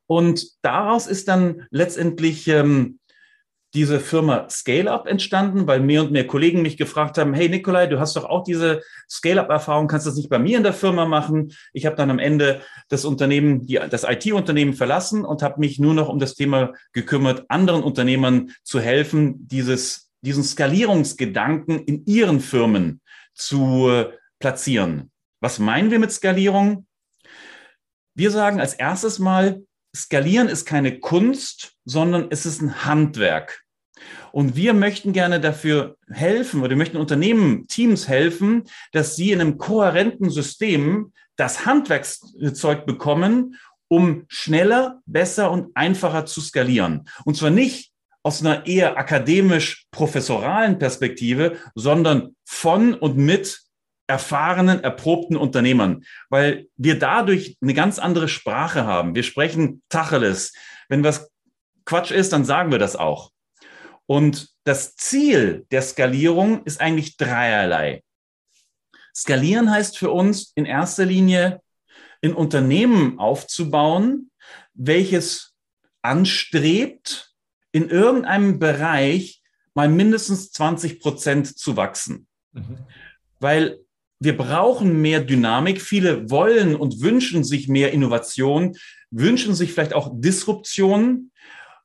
Und 0.07 0.45
daraus 0.63 1.07
ist 1.07 1.29
dann 1.29 1.67
letztendlich 1.71 2.49
ähm, 2.49 3.00
diese 3.75 4.01
Firma 4.01 4.49
Scale-Up 4.51 5.07
entstanden, 5.07 5.67
weil 5.67 5.81
mehr 5.81 6.03
und 6.03 6.11
mehr 6.11 6.27
Kollegen 6.27 6.63
mich 6.63 6.77
gefragt 6.77 7.19
haben, 7.19 7.35
hey 7.35 7.49
Nikolai, 7.49 7.87
du 7.87 8.01
hast 8.01 8.17
doch 8.17 8.25
auch 8.25 8.43
diese 8.43 8.83
Scale-Up-Erfahrung, 9.09 9.87
kannst 9.87 10.07
du 10.07 10.11
das 10.11 10.17
nicht 10.17 10.29
bei 10.29 10.39
mir 10.39 10.57
in 10.57 10.65
der 10.65 10.73
Firma 10.73 11.07
machen? 11.07 11.53
Ich 11.73 11.87
habe 11.87 11.97
dann 11.97 12.11
am 12.11 12.19
Ende 12.19 12.63
das 12.89 13.05
Unternehmen, 13.05 13.67
die, 13.67 13.79
das 13.89 14.05
IT-Unternehmen 14.05 14.75
verlassen 14.75 15.25
und 15.25 15.43
habe 15.43 15.61
mich 15.61 15.79
nur 15.79 15.95
noch 15.95 16.09
um 16.09 16.19
das 16.19 16.35
Thema 16.35 16.73
gekümmert, 16.93 17.45
anderen 17.49 17.83
Unternehmern 17.83 18.51
zu 18.65 18.81
helfen, 18.81 19.47
dieses, 19.47 20.11
diesen 20.21 20.43
Skalierungsgedanken 20.43 21.79
in 21.85 22.05
ihren 22.07 22.41
Firmen 22.41 23.01
zu 23.35 23.89
äh, 23.89 24.11
platzieren. 24.41 25.13
Was 25.41 25.59
meinen 25.61 25.91
wir 25.91 26.01
mit 26.01 26.11
Skalierung? 26.11 26.87
Wir 28.15 28.33
sagen 28.33 28.61
als 28.61 28.75
erstes 28.75 29.21
mal, 29.21 29.63
Skalieren 29.95 30.49
ist 30.49 30.67
keine 30.67 31.01
Kunst, 31.01 31.73
sondern 31.85 32.29
es 32.31 32.47
ist 32.47 32.61
ein 32.61 32.85
Handwerk. 32.85 33.65
Und 34.33 34.57
wir 34.57 34.75
möchten 34.75 35.13
gerne 35.13 35.41
dafür 35.41 35.97
helfen 36.09 36.61
oder 36.61 36.71
wir 36.71 36.77
möchten 36.77 36.97
Unternehmen, 36.97 37.67
Teams 37.67 38.09
helfen, 38.09 38.65
dass 38.93 39.17
sie 39.17 39.33
in 39.33 39.41
einem 39.41 39.59
kohärenten 39.59 40.31
System 40.31 41.13
das 41.37 41.67
Handwerkszeug 41.67 42.87
bekommen, 42.87 43.57
um 43.89 44.25
schneller, 44.29 45.01
besser 45.07 45.51
und 45.51 45.75
einfacher 45.75 46.27
zu 46.27 46.41
skalieren. 46.41 47.09
Und 47.25 47.37
zwar 47.37 47.51
nicht 47.51 47.93
aus 48.23 48.41
einer 48.41 48.67
eher 48.67 48.97
akademisch-professoralen 48.99 50.79
Perspektive, 50.79 51.57
sondern 51.75 52.37
von 52.45 52.95
und 52.95 53.17
mit 53.17 53.63
erfahrenen, 54.11 54.83
erprobten 54.83 55.37
Unternehmern, 55.37 56.05
weil 56.29 56.67
wir 56.77 56.99
dadurch 56.99 57.57
eine 57.63 57.75
ganz 57.75 58.01
andere 58.01 58.29
Sprache 58.29 58.85
haben. 58.85 59.15
Wir 59.15 59.23
sprechen 59.23 59.83
Tacheles. 59.89 60.53
Wenn 60.89 61.05
was 61.05 61.31
Quatsch 61.85 62.11
ist, 62.11 62.33
dann 62.33 62.45
sagen 62.45 62.73
wir 62.73 62.81
das 62.81 62.97
auch. 62.97 63.31
Und 64.07 64.49
das 64.65 64.97
Ziel 64.97 65.65
der 65.71 65.83
Skalierung 65.83 66.65
ist 66.65 66.81
eigentlich 66.81 67.17
dreierlei. 67.17 68.03
Skalieren 69.15 69.71
heißt 69.71 69.97
für 69.97 70.11
uns 70.11 70.53
in 70.57 70.67
erster 70.67 71.07
Linie, 71.07 71.61
ein 72.23 72.35
Unternehmen 72.35 73.19
aufzubauen, 73.19 74.31
welches 74.75 75.55
anstrebt, 76.03 77.33
in 77.73 77.89
irgendeinem 77.89 78.59
Bereich 78.59 79.41
mal 79.75 79.89
mindestens 79.89 80.51
20 80.51 80.99
Prozent 81.01 81.57
zu 81.57 81.77
wachsen. 81.77 82.27
Mhm. 82.53 82.79
Weil 83.39 83.79
wir 84.21 84.37
brauchen 84.37 85.01
mehr 85.01 85.21
Dynamik. 85.21 85.81
Viele 85.81 86.31
wollen 86.31 86.77
und 86.77 87.01
wünschen 87.01 87.43
sich 87.43 87.69
mehr 87.69 87.93
Innovation, 87.93 88.77
wünschen 89.11 89.55
sich 89.55 89.73
vielleicht 89.73 89.95
auch 89.95 90.13
Disruption. 90.15 91.33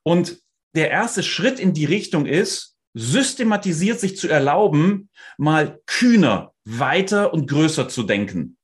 Und 0.02 0.38
der 0.74 0.90
erste 0.90 1.22
Schritt 1.22 1.58
in 1.58 1.72
die 1.72 1.86
Richtung 1.86 2.26
ist, 2.26 2.76
systematisiert 2.94 4.00
sich 4.00 4.16
zu 4.16 4.28
erlauben, 4.28 5.08
mal 5.38 5.80
kühner, 5.86 6.52
weiter 6.64 7.32
und 7.32 7.48
größer 7.48 7.88
zu 7.88 8.02
denken. 8.02 8.58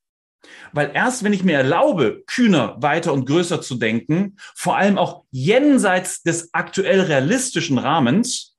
Weil 0.73 0.91
erst 0.95 1.23
wenn 1.23 1.33
ich 1.33 1.45
mir 1.45 1.57
erlaube, 1.57 2.25
kühner, 2.27 2.77
weiter 2.81 3.13
und 3.13 3.27
größer 3.27 3.63
zu 3.63 3.77
denken, 3.77 4.37
vor 4.55 4.77
allem 4.77 4.99
auch 4.99 5.25
jenseits 5.31 6.23
des 6.23 6.53
aktuell 6.53 7.01
realistischen 7.01 7.79
Rahmens, 7.79 8.57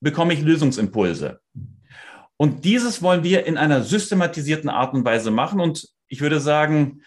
bekomme 0.00 0.34
ich 0.34 0.42
Lösungsimpulse. 0.42 1.40
Und 2.42 2.64
dieses 2.64 3.02
wollen 3.02 3.22
wir 3.22 3.46
in 3.46 3.56
einer 3.56 3.84
systematisierten 3.84 4.68
Art 4.68 4.94
und 4.94 5.04
Weise 5.04 5.30
machen. 5.30 5.60
Und 5.60 5.86
ich 6.08 6.22
würde 6.22 6.40
sagen, 6.40 7.02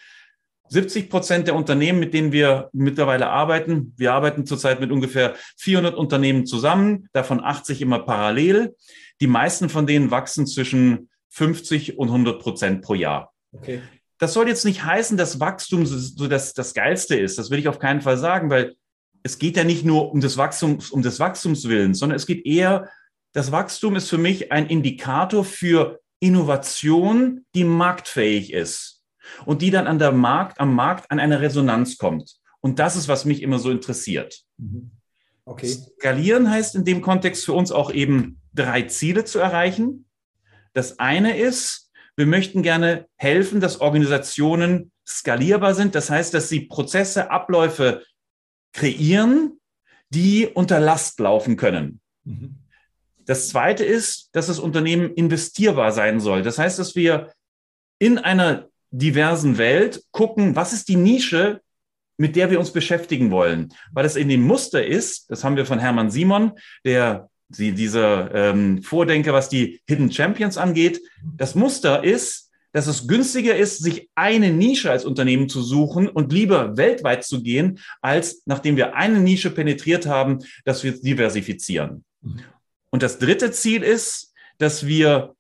70 0.70 1.10
Prozent 1.10 1.48
der 1.48 1.56
Unternehmen, 1.56 2.00
mit 2.00 2.14
denen 2.14 2.32
wir 2.32 2.70
mittlerweile 2.72 3.28
arbeiten, 3.28 3.94
wir 3.98 4.14
arbeiten 4.14 4.46
zurzeit 4.46 4.80
mit 4.80 4.94
ungefähr 4.94 5.36
400 5.58 5.94
Unternehmen 5.94 6.46
zusammen, 6.46 7.10
davon 7.12 7.44
80 7.44 7.82
immer 7.82 8.00
parallel. 8.00 8.78
Die 9.20 9.28
meisten 9.28 9.68
von 9.68 9.86
denen 9.86 10.10
wachsen 10.10 10.48
zwischen 10.48 11.10
50 11.32 11.98
und 11.98 12.08
100 12.08 12.42
Prozent 12.42 12.82
pro 12.82 12.94
Jahr. 12.94 13.34
Okay. 13.52 13.82
Das 14.20 14.32
soll 14.32 14.48
jetzt 14.48 14.64
nicht 14.64 14.86
heißen, 14.86 15.18
dass 15.18 15.42
Wachstum 15.42 15.86
so 15.86 16.30
das, 16.30 16.54
das 16.54 16.74
Geilste 16.74 17.18
ist. 17.18 17.38
Das 17.38 17.50
will 17.50 17.60
ich 17.60 17.68
auf 17.68 17.80
keinen 17.80 18.00
Fall 18.00 18.18
sagen, 18.18 18.50
weil 18.50 18.78
es 19.24 19.38
geht 19.38 19.58
ja 19.58 19.66
nicht 19.66 19.84
nur 19.84 20.14
um 20.14 20.22
das 20.22 20.38
Wachstums, 20.38 20.92
um 20.92 21.02
des 21.02 21.20
Wachstums 21.20 21.68
willen, 21.68 21.94
sondern 21.94 22.16
es 22.16 22.26
geht 22.26 22.46
eher 22.46 22.88
das 23.36 23.52
Wachstum 23.52 23.98
ist 23.98 24.10
für 24.10 24.18
mich 24.18 24.54
ein 24.54 24.68
Indikator 24.68 25.44
für 25.44 26.00
Innovation, 26.22 27.46
die 27.54 27.66
marktfähig 27.66 28.54
ist 28.54 29.04
und 29.46 29.62
die 29.62 29.72
dann 29.72 29.88
an 29.88 30.00
der 30.00 30.14
Markt, 30.14 30.62
am 30.62 30.74
Markt 30.74 31.12
an 31.12 31.20
eine 31.20 31.42
Resonanz 31.42 31.98
kommt. 31.98 32.38
Und 32.62 32.80
das 32.80 32.96
ist, 32.96 33.10
was 33.10 33.26
mich 33.26 33.42
immer 33.42 33.60
so 33.60 33.72
interessiert. 33.72 34.42
Mhm. 34.58 34.92
Okay. 35.44 35.68
Skalieren 35.68 36.50
heißt 36.50 36.76
in 36.76 36.86
dem 36.86 37.02
Kontext 37.02 37.44
für 37.44 37.52
uns 37.52 37.74
auch 37.74 37.92
eben 37.92 38.40
drei 38.54 38.84
Ziele 38.84 39.26
zu 39.26 39.40
erreichen. 39.40 40.06
Das 40.72 41.00
eine 41.00 41.38
ist, 41.38 41.92
wir 42.16 42.28
möchten 42.28 42.64
gerne 42.64 43.06
helfen, 43.18 43.60
dass 43.60 43.82
Organisationen 43.82 44.94
skalierbar 45.06 45.76
sind. 45.76 45.94
Das 45.94 46.10
heißt, 46.10 46.34
dass 46.34 46.48
sie 46.48 46.62
Prozesse, 46.62 47.32
Abläufe 47.32 48.02
kreieren, 48.72 49.60
die 50.10 50.48
unter 50.48 50.80
Last 50.80 51.20
laufen 51.20 51.58
können. 51.58 52.00
Mhm. 52.24 52.60
Das 53.26 53.50
zweite 53.50 53.84
ist, 53.84 54.30
dass 54.34 54.48
das 54.48 54.60
Unternehmen 54.60 55.14
investierbar 55.14 55.92
sein 55.92 56.20
soll. 56.20 56.42
Das 56.42 56.58
heißt, 56.58 56.80
dass 56.80 56.96
wir 56.96 57.32
in 58.00 58.18
einer 58.18 58.68
diversen 58.92 59.58
Welt 59.58 60.04
gucken, 60.12 60.56
was 60.56 60.74
ist 60.74 60.88
die 60.88 60.96
Nische, 60.96 61.62
mit 62.18 62.36
der 62.36 62.50
wir 62.50 62.60
uns 62.60 62.72
beschäftigen 62.72 63.32
wollen. 63.32 63.74
Weil 63.92 64.06
es 64.06 64.16
in 64.16 64.30
dem 64.30 64.44
Muster 64.44 64.86
ist, 64.86 65.30
das 65.30 65.44
haben 65.44 65.58
wir 65.58 65.66
von 65.66 65.80
Hermann 65.80 66.12
Simon, 66.12 66.54
der 66.86 67.30
dieser 67.50 68.34
ähm, 68.34 68.82
Vordenker, 68.82 69.34
was 69.34 69.50
die 69.50 69.82
Hidden 69.88 70.12
Champions 70.12 70.58
angeht. 70.58 71.02
Das 71.38 71.56
Muster 71.56 72.04
ist, 72.04 72.52
dass 72.72 72.88
es 72.88 73.08
günstiger 73.08 73.56
ist, 73.56 73.84
sich 73.84 74.10
eine 74.16 74.52
Nische 74.52 74.92
als 74.92 75.06
Unternehmen 75.06 75.48
zu 75.48 75.62
suchen 75.62 76.10
und 76.10 76.34
lieber 76.34 76.76
weltweit 76.76 77.24
zu 77.24 77.42
gehen, 77.42 77.80
als 78.02 78.42
nachdem 78.46 78.76
wir 78.76 78.96
eine 78.96 79.20
Nische 79.20 79.50
penetriert 79.50 80.08
haben, 80.08 80.40
dass 80.66 80.84
wir 80.84 81.00
diversifizieren. 81.00 82.04
Und 82.96 83.04
das 83.04 83.20
dritte 83.20 83.52
Ziel 83.52 83.84
ist, 83.84 84.34
dass 84.58 84.88
wir 84.88 85.36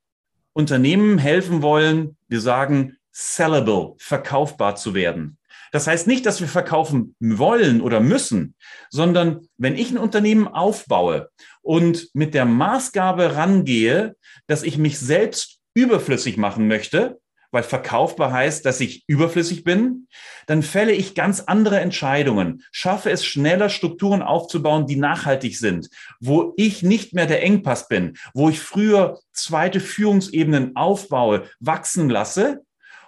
Unternehmen 0.51 1.17
helfen 1.17 1.61
wollen, 1.61 2.17
wir 2.27 2.41
sagen, 2.41 2.97
sellable, 3.13 3.93
verkaufbar 3.97 4.75
zu 4.75 4.93
werden. 4.93 5.37
Das 5.71 5.87
heißt 5.87 6.05
nicht, 6.05 6.25
dass 6.25 6.41
wir 6.41 6.49
verkaufen 6.49 7.15
wollen 7.21 7.79
oder 7.79 8.01
müssen, 8.01 8.55
sondern 8.89 9.47
wenn 9.55 9.77
ich 9.77 9.89
ein 9.89 9.97
Unternehmen 9.97 10.49
aufbaue 10.49 11.29
und 11.61 12.09
mit 12.13 12.33
der 12.33 12.43
Maßgabe 12.43 13.37
rangehe, 13.37 14.17
dass 14.47 14.61
ich 14.61 14.77
mich 14.77 14.99
selbst 14.99 15.61
überflüssig 15.75 16.35
machen 16.35 16.67
möchte, 16.67 17.21
weil 17.55 17.63
verkaufbar 17.63 18.33
heißt, 18.33 18.65
dass 18.65 18.81
ich 18.81 19.05
überflüssig 19.07 19.63
bin, 19.63 20.09
dann 20.45 20.61
fälle 20.61 20.91
ich 20.91 21.15
ganz 21.15 21.39
andere 21.39 21.79
Entscheidungen, 21.79 22.63
schaffe 22.69 23.11
es 23.11 23.25
schneller, 23.25 23.69
Strukturen 23.69 24.21
aufzubauen, 24.21 24.87
die 24.87 24.97
nachhaltig 24.97 25.57
sind, 25.57 25.89
wo 26.19 26.53
ich 26.57 26.83
nicht 26.83 27.13
mehr 27.13 27.27
der 27.27 27.43
Engpass 27.43 27.87
bin, 27.87 28.17
wo 28.33 28.49
ich 28.49 28.59
früher 28.59 29.21
zweite 29.31 29.79
Führungsebenen 29.79 30.75
aufbaue, 30.75 31.45
wachsen 31.61 32.09
lasse 32.09 32.61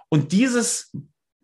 und 0.08 0.32
dieses 0.32 0.94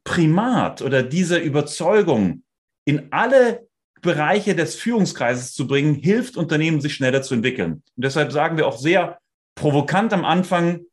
Primat 0.06 0.82
oder 0.82 1.04
diese 1.04 1.38
Überzeugung 1.40 2.44
in 2.86 3.10
alle 3.12 3.68
Bereiche 4.02 4.56
des 4.56 4.76
Führungskreises 4.76 5.54
zu 5.54 5.68
bringen, 5.68 5.96
hilft 5.96 6.38
Unternehmen, 6.38 6.80
sich 6.80 6.94
schneller 6.94 7.22
zu 7.22 7.34
entwickeln. 7.34 7.84
Und 7.98 8.06
deshalb 8.06 8.32
sagen 8.32 8.56
wir 8.56 8.66
auch 8.66 8.78
sehr 8.78 9.20
provokant 9.56 10.14
am 10.14 10.24
Anfang, 10.24 10.86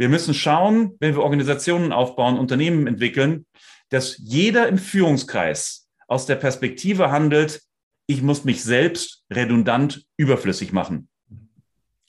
Wir 0.00 0.08
müssen 0.08 0.32
schauen, 0.32 0.94
wenn 0.98 1.14
wir 1.14 1.22
Organisationen 1.22 1.92
aufbauen, 1.92 2.38
Unternehmen 2.38 2.86
entwickeln, 2.86 3.44
dass 3.90 4.16
jeder 4.16 4.66
im 4.66 4.78
Führungskreis 4.78 5.90
aus 6.08 6.24
der 6.24 6.36
Perspektive 6.36 7.10
handelt, 7.10 7.60
ich 8.06 8.22
muss 8.22 8.44
mich 8.44 8.64
selbst 8.64 9.24
redundant 9.30 10.06
überflüssig 10.16 10.72
machen. 10.72 11.10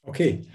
Okay. 0.03 0.45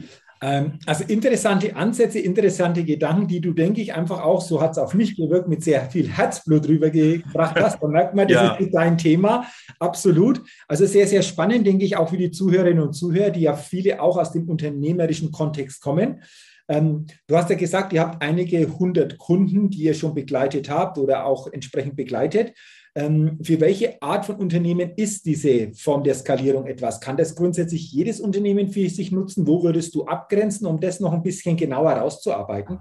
Ähm, 0.41 0.79
also 0.87 1.05
interessante 1.05 1.77
Ansätze, 1.77 2.21
interessante 2.21 2.85
Gedanken, 2.85 3.29
die 3.29 3.43
du, 3.43 3.53
denke 3.53 3.83
ich, 3.83 3.93
einfach 3.93 4.23
auch, 4.23 4.41
so 4.41 4.63
hat 4.63 4.71
es 4.71 4.79
auf 4.79 4.95
mich 4.95 5.15
gewirkt, 5.15 5.47
mit 5.47 5.63
sehr 5.63 5.91
viel 5.91 6.09
Herzblut 6.09 6.67
rübergebracht 6.67 7.57
hast. 7.61 7.83
Da 7.83 7.87
merkt 7.87 8.15
man, 8.15 8.29
das 8.29 8.35
ja. 8.35 8.55
ist 8.55 8.73
dein 8.73 8.97
Thema. 8.97 9.45
Absolut. 9.79 10.41
Also 10.69 10.87
sehr, 10.87 11.07
sehr 11.07 11.21
spannend, 11.21 11.67
denke 11.67 11.85
ich, 11.85 11.99
auch 11.99 12.09
für 12.09 12.17
die 12.17 12.31
Zuhörerinnen 12.31 12.83
und 12.83 12.95
Zuhörer, 12.95 13.29
die 13.29 13.41
ja 13.41 13.55
viele 13.55 14.01
auch 14.01 14.17
aus 14.17 14.33
dem 14.33 14.49
unternehmerischen 14.49 15.33
Kontext 15.33 15.83
kommen. 15.83 16.23
Ähm, 16.69 17.07
du 17.27 17.37
hast 17.37 17.51
ja 17.51 17.57
gesagt, 17.57 17.93
ihr 17.93 18.01
habt 18.01 18.23
einige 18.23 18.79
hundert 18.79 19.19
Kunden, 19.19 19.71
die 19.71 19.85
ihr 19.85 19.95
schon 19.95 20.15
begleitet 20.15 20.69
habt 20.69 20.99
oder 20.99 21.25
auch 21.25 21.53
entsprechend 21.53 21.97
begleitet. 21.97 22.55
Ähm, 22.95 23.39
für 23.43 23.61
welche 23.61 24.01
Art 24.01 24.25
von 24.25 24.37
Unternehmen 24.37 24.93
ist 24.97 25.27
diese 25.27 25.73
Form 25.75 26.03
der 26.03 26.15
Skalierung 26.15 26.67
etwas? 26.67 27.01
Kann 27.01 27.17
das 27.17 27.37
grundsätzlich 27.37 27.93
jedes 27.93 28.21
Unternehmen 28.21 28.71
für 28.71 28.89
sich 28.89 29.13
nutzen? 29.13 29.47
Wo 29.47 29.63
würdest 29.63 29.95
du 29.95 30.07
abgrenzen, 30.07 30.67
um 30.67 30.81
das 30.81 30.99
noch 30.99 31.13
ein 31.13 31.23
bisschen 31.23 31.57
genauer 31.57 31.91
herauszuarbeiten? 31.91 32.81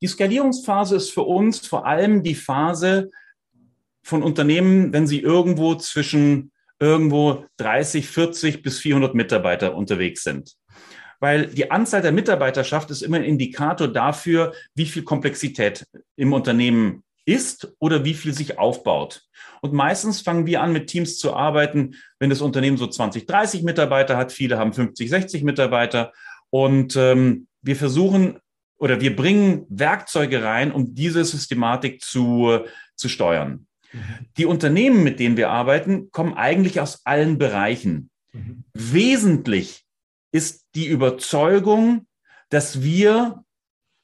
Die 0.00 0.08
Skalierungsphase 0.08 0.96
ist 0.96 1.10
für 1.10 1.22
uns 1.22 1.66
vor 1.66 1.86
allem 1.86 2.22
die 2.22 2.34
Phase 2.34 3.10
von 4.02 4.22
Unternehmen, 4.22 4.92
wenn 4.92 5.06
sie 5.06 5.20
irgendwo 5.20 5.76
zwischen 5.76 6.50
irgendwo 6.80 7.44
30, 7.58 8.08
40 8.08 8.62
bis 8.62 8.80
400 8.80 9.14
Mitarbeiter 9.14 9.76
unterwegs 9.76 10.24
sind. 10.24 10.56
Weil 11.22 11.46
die 11.46 11.70
Anzahl 11.70 12.02
der 12.02 12.10
Mitarbeiterschaft 12.10 12.90
ist 12.90 13.00
immer 13.00 13.18
ein 13.18 13.22
Indikator 13.22 13.86
dafür, 13.86 14.54
wie 14.74 14.86
viel 14.86 15.04
Komplexität 15.04 15.86
im 16.16 16.32
Unternehmen 16.32 17.04
ist 17.24 17.72
oder 17.78 18.04
wie 18.04 18.14
viel 18.14 18.34
sich 18.34 18.58
aufbaut. 18.58 19.22
Und 19.60 19.72
meistens 19.72 20.20
fangen 20.20 20.46
wir 20.46 20.60
an, 20.60 20.72
mit 20.72 20.88
Teams 20.88 21.18
zu 21.18 21.32
arbeiten, 21.32 21.94
wenn 22.18 22.28
das 22.28 22.40
Unternehmen 22.40 22.76
so 22.76 22.88
20, 22.88 23.26
30 23.26 23.62
Mitarbeiter 23.62 24.16
hat. 24.16 24.32
Viele 24.32 24.58
haben 24.58 24.72
50, 24.72 25.08
60 25.08 25.44
Mitarbeiter. 25.44 26.12
Und 26.50 26.96
ähm, 26.96 27.46
wir 27.60 27.76
versuchen 27.76 28.40
oder 28.76 29.00
wir 29.00 29.14
bringen 29.14 29.64
Werkzeuge 29.68 30.42
rein, 30.42 30.72
um 30.72 30.92
diese 30.92 31.24
Systematik 31.24 32.02
zu, 32.02 32.62
zu 32.96 33.08
steuern. 33.08 33.68
Mhm. 33.92 34.00
Die 34.38 34.46
Unternehmen, 34.46 35.04
mit 35.04 35.20
denen 35.20 35.36
wir 35.36 35.50
arbeiten, 35.50 36.10
kommen 36.10 36.34
eigentlich 36.34 36.80
aus 36.80 37.06
allen 37.06 37.38
Bereichen. 37.38 38.10
Mhm. 38.32 38.64
Wesentlich 38.74 39.84
ist 40.32 40.61
die 40.74 40.86
Überzeugung, 40.86 42.06
dass 42.48 42.82
wir 42.82 43.44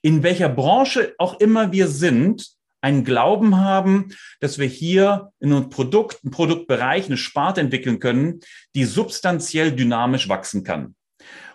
in 0.02 0.22
welcher 0.22 0.48
Branche 0.48 1.14
auch 1.18 1.40
immer 1.40 1.72
wir 1.72 1.88
sind, 1.88 2.48
einen 2.80 3.04
Glauben 3.04 3.56
haben, 3.56 4.14
dass 4.40 4.58
wir 4.58 4.66
hier 4.66 5.32
in 5.40 5.52
einem 5.52 5.68
Produkt, 5.68 6.20
einem 6.22 6.30
Produktbereich 6.30 7.06
eine 7.06 7.16
Sparte 7.16 7.60
entwickeln 7.60 7.98
können, 7.98 8.40
die 8.74 8.84
substanziell 8.84 9.72
dynamisch 9.72 10.28
wachsen 10.28 10.62
kann. 10.62 10.94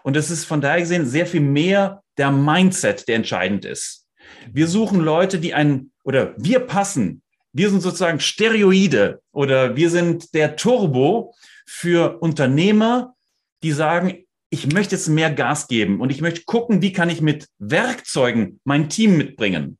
Und 0.04 0.18
es 0.18 0.30
ist 0.30 0.44
von 0.44 0.60
daher 0.60 0.82
gesehen 0.82 1.06
sehr 1.06 1.26
viel 1.26 1.42
mehr 1.42 2.04
der 2.18 2.32
Mindset, 2.32 3.08
der 3.08 3.16
entscheidend 3.16 3.64
ist. 3.64 4.08
Wir 4.52 4.68
suchen 4.68 5.00
Leute, 5.00 5.40
die 5.40 5.54
ein, 5.54 5.92
oder 6.04 6.34
wir 6.38 6.60
passen, 6.60 7.22
wir 7.54 7.70
sind 7.70 7.82
sozusagen 7.82 8.20
Steroide 8.20 9.22
oder 9.32 9.76
wir 9.76 9.90
sind 9.90 10.34
der 10.34 10.56
Turbo 10.56 11.34
für 11.66 12.20
Unternehmer, 12.20 13.16
die 13.62 13.72
sagen, 13.72 14.26
ich 14.54 14.72
möchte 14.72 14.94
jetzt 14.94 15.08
mehr 15.08 15.32
Gas 15.32 15.68
geben 15.68 16.00
und 16.00 16.12
ich 16.12 16.22
möchte 16.22 16.44
gucken, 16.44 16.84
wie 16.84 16.94
kann 16.94 17.10
ich 17.10 17.22
mit 17.22 17.48
Werkzeugen 17.58 18.60
mein 18.64 18.88
Team 18.88 19.18
mitbringen. 19.18 19.80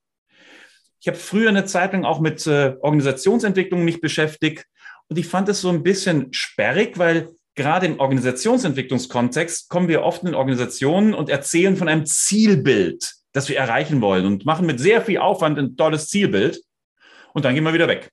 Ich 1.00 1.08
habe 1.08 1.16
früher 1.16 1.50
eine 1.50 1.66
Zeit 1.66 1.94
lang 1.94 2.06
auch 2.06 2.20
mit 2.20 2.48
äh, 2.48 2.76
Organisationsentwicklung 2.82 3.86
mich 3.86 4.02
beschäftigt 4.02 4.66
und 5.10 5.20
ich 5.20 5.28
fand 5.28 5.48
es 5.48 5.62
so 5.62 5.70
ein 5.70 5.84
bisschen 5.84 6.34
sperrig, 6.34 6.98
weil 6.98 7.30
gerade 7.54 7.86
im 7.86 8.00
Organisationsentwicklungskontext 8.00 9.70
kommen 9.70 9.90
wir 9.90 10.02
oft 10.02 10.24
in 10.24 10.34
Organisationen 10.34 11.14
und 11.14 11.30
erzählen 11.30 11.78
von 11.78 11.88
einem 11.88 12.08
Zielbild, 12.08 13.14
das 13.32 13.50
wir 13.50 13.58
erreichen 13.58 14.02
wollen 14.02 14.26
und 14.26 14.44
machen 14.48 14.66
mit 14.66 14.80
sehr 14.80 15.04
viel 15.04 15.20
Aufwand 15.20 15.60
ein 15.60 15.78
tolles 15.78 16.08
Zielbild 16.08 16.64
und 17.34 17.46
dann 17.46 17.54
gehen 17.54 17.64
wir 17.64 17.76
wieder 17.76 17.88
weg. 17.88 18.10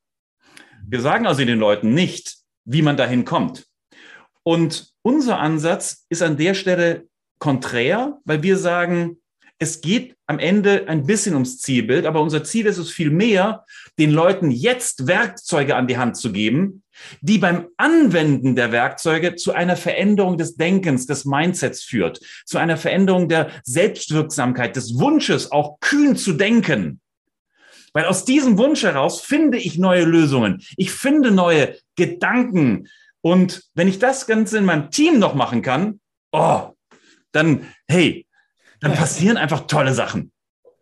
Wir 0.86 1.00
sagen 1.00 1.26
also 1.26 1.42
den 1.42 1.58
Leuten 1.58 1.94
nicht, 1.94 2.36
wie 2.66 2.82
man 2.82 2.98
dahin 2.98 3.24
kommt. 3.24 3.64
Und 4.42 4.89
unser 5.02 5.38
Ansatz 5.38 6.06
ist 6.08 6.22
an 6.22 6.36
der 6.36 6.54
Stelle 6.54 7.06
konträr, 7.38 8.18
weil 8.24 8.42
wir 8.42 8.56
sagen, 8.56 9.16
es 9.58 9.82
geht 9.82 10.16
am 10.26 10.38
Ende 10.38 10.88
ein 10.88 11.04
bisschen 11.04 11.34
ums 11.34 11.58
Zielbild, 11.58 12.06
aber 12.06 12.22
unser 12.22 12.42
Ziel 12.44 12.66
ist 12.66 12.78
es 12.78 12.90
viel 12.90 13.10
mehr, 13.10 13.66
den 13.98 14.10
Leuten 14.10 14.50
jetzt 14.50 15.06
Werkzeuge 15.06 15.76
an 15.76 15.86
die 15.86 15.98
Hand 15.98 16.16
zu 16.16 16.32
geben, 16.32 16.82
die 17.20 17.36
beim 17.36 17.68
Anwenden 17.76 18.56
der 18.56 18.72
Werkzeuge 18.72 19.36
zu 19.36 19.52
einer 19.52 19.76
Veränderung 19.76 20.38
des 20.38 20.56
Denkens, 20.56 21.06
des 21.06 21.26
Mindsets 21.26 21.82
führt, 21.82 22.20
zu 22.46 22.56
einer 22.56 22.78
Veränderung 22.78 23.28
der 23.28 23.50
Selbstwirksamkeit, 23.64 24.76
des 24.76 24.98
Wunsches, 24.98 25.52
auch 25.52 25.78
kühn 25.80 26.16
zu 26.16 26.32
denken. 26.32 27.00
Weil 27.92 28.04
aus 28.06 28.24
diesem 28.24 28.56
Wunsch 28.56 28.82
heraus 28.82 29.20
finde 29.20 29.58
ich 29.58 29.78
neue 29.78 30.04
Lösungen. 30.04 30.62
Ich 30.76 30.90
finde 30.92 31.32
neue 31.32 31.76
Gedanken. 31.96 32.88
Und 33.22 33.64
wenn 33.74 33.88
ich 33.88 33.98
das 33.98 34.26
Ganze 34.26 34.58
in 34.58 34.64
meinem 34.64 34.90
Team 34.90 35.18
noch 35.18 35.34
machen 35.34 35.62
kann, 35.62 36.00
oh, 36.32 36.70
dann, 37.32 37.66
hey, 37.88 38.26
dann 38.80 38.94
passieren 38.94 39.36
einfach 39.36 39.66
tolle 39.66 39.94
Sachen. 39.94 40.32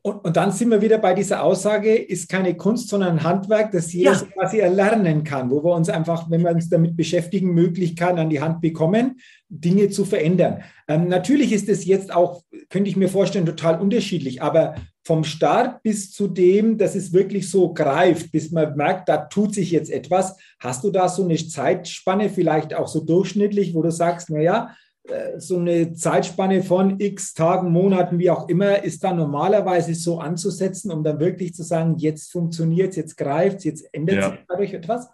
Und, 0.02 0.24
und, 0.24 0.36
dann 0.36 0.52
sind 0.52 0.70
wir 0.70 0.80
wieder 0.80 0.98
bei 0.98 1.12
dieser 1.12 1.42
Aussage, 1.42 1.94
ist 1.94 2.28
keine 2.28 2.56
Kunst, 2.56 2.88
sondern 2.88 3.18
ein 3.18 3.24
Handwerk, 3.24 3.72
das 3.72 3.92
jeder 3.92 4.12
ja. 4.12 4.20
quasi 4.32 4.58
erlernen 4.58 5.24
kann, 5.24 5.50
wo 5.50 5.62
wir 5.62 5.74
uns 5.74 5.88
einfach, 5.88 6.30
wenn 6.30 6.42
wir 6.42 6.52
uns 6.52 6.68
damit 6.68 6.96
beschäftigen, 6.96 7.52
Möglichkeiten 7.52 8.18
an 8.18 8.30
die 8.30 8.40
Hand 8.40 8.60
bekommen, 8.60 9.20
Dinge 9.48 9.90
zu 9.90 10.04
verändern. 10.04 10.62
Ähm, 10.86 11.08
natürlich 11.08 11.52
ist 11.52 11.68
es 11.68 11.84
jetzt 11.84 12.14
auch, 12.14 12.42
könnte 12.70 12.88
ich 12.88 12.96
mir 12.96 13.08
vorstellen, 13.08 13.44
total 13.44 13.80
unterschiedlich, 13.80 14.40
aber 14.40 14.76
vom 15.08 15.24
Start 15.24 15.82
bis 15.82 16.12
zu 16.12 16.28
dem, 16.28 16.76
dass 16.76 16.94
es 16.94 17.14
wirklich 17.14 17.50
so 17.50 17.72
greift, 17.72 18.30
bis 18.30 18.50
man 18.50 18.76
merkt, 18.76 19.08
da 19.08 19.16
tut 19.16 19.54
sich 19.54 19.70
jetzt 19.70 19.90
etwas, 19.90 20.36
hast 20.60 20.84
du 20.84 20.90
da 20.90 21.08
so 21.08 21.24
eine 21.24 21.34
Zeitspanne, 21.34 22.28
vielleicht 22.28 22.74
auch 22.74 22.88
so 22.88 23.00
durchschnittlich, 23.00 23.72
wo 23.72 23.80
du 23.80 23.90
sagst, 23.90 24.28
naja, 24.28 24.76
äh, 25.04 25.40
so 25.40 25.56
eine 25.56 25.94
Zeitspanne 25.94 26.62
von 26.62 27.00
x 27.00 27.32
Tagen, 27.32 27.72
Monaten, 27.72 28.18
wie 28.18 28.28
auch 28.28 28.50
immer, 28.50 28.84
ist 28.84 29.02
dann 29.02 29.16
normalerweise 29.16 29.94
so 29.94 30.20
anzusetzen, 30.20 30.92
um 30.92 31.02
dann 31.02 31.20
wirklich 31.20 31.54
zu 31.54 31.62
sagen, 31.62 31.96
jetzt 31.96 32.30
funktioniert 32.30 32.90
es, 32.90 32.96
jetzt 32.96 33.16
greift 33.16 33.60
es, 33.60 33.64
jetzt 33.64 33.88
ändert 33.94 34.16
ja. 34.16 34.30
sich 34.30 34.40
dadurch 34.46 34.74
etwas? 34.74 35.08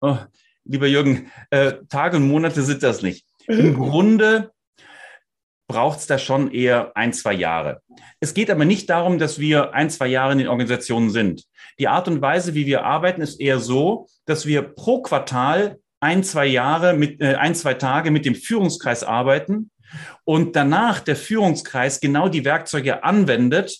Oh, 0.00 0.16
lieber 0.64 0.86
Jürgen, 0.86 1.30
äh, 1.50 1.74
Tage 1.90 2.16
und 2.16 2.28
Monate 2.28 2.62
sind 2.62 2.82
das 2.82 3.02
nicht. 3.02 3.26
Im 3.46 3.74
Grunde 3.78 4.52
braucht 5.68 5.98
es 5.98 6.06
da 6.06 6.18
schon 6.18 6.50
eher 6.52 6.92
ein, 6.96 7.12
zwei 7.12 7.32
Jahre. 7.32 7.82
Es 8.20 8.34
geht 8.34 8.50
aber 8.50 8.64
nicht 8.64 8.88
darum, 8.88 9.18
dass 9.18 9.38
wir 9.38 9.74
ein, 9.74 9.90
zwei 9.90 10.06
Jahre 10.06 10.32
in 10.32 10.38
den 10.38 10.48
Organisationen 10.48 11.10
sind. 11.10 11.44
Die 11.78 11.88
Art 11.88 12.08
und 12.08 12.20
Weise, 12.20 12.54
wie 12.54 12.66
wir 12.66 12.84
arbeiten, 12.84 13.20
ist 13.20 13.40
eher 13.40 13.58
so, 13.58 14.06
dass 14.24 14.46
wir 14.46 14.62
pro 14.62 15.02
Quartal 15.02 15.78
ein, 16.00 16.22
zwei 16.22 16.46
Jahre 16.46 16.94
mit, 16.94 17.20
äh, 17.20 17.34
ein, 17.34 17.54
zwei 17.54 17.74
Tage 17.74 18.10
mit 18.10 18.24
dem 18.24 18.34
Führungskreis 18.34 19.02
arbeiten 19.02 19.70
und 20.24 20.56
danach 20.56 21.00
der 21.00 21.16
Führungskreis 21.16 22.00
genau 22.00 22.28
die 22.28 22.44
Werkzeuge 22.44 23.04
anwendet. 23.04 23.78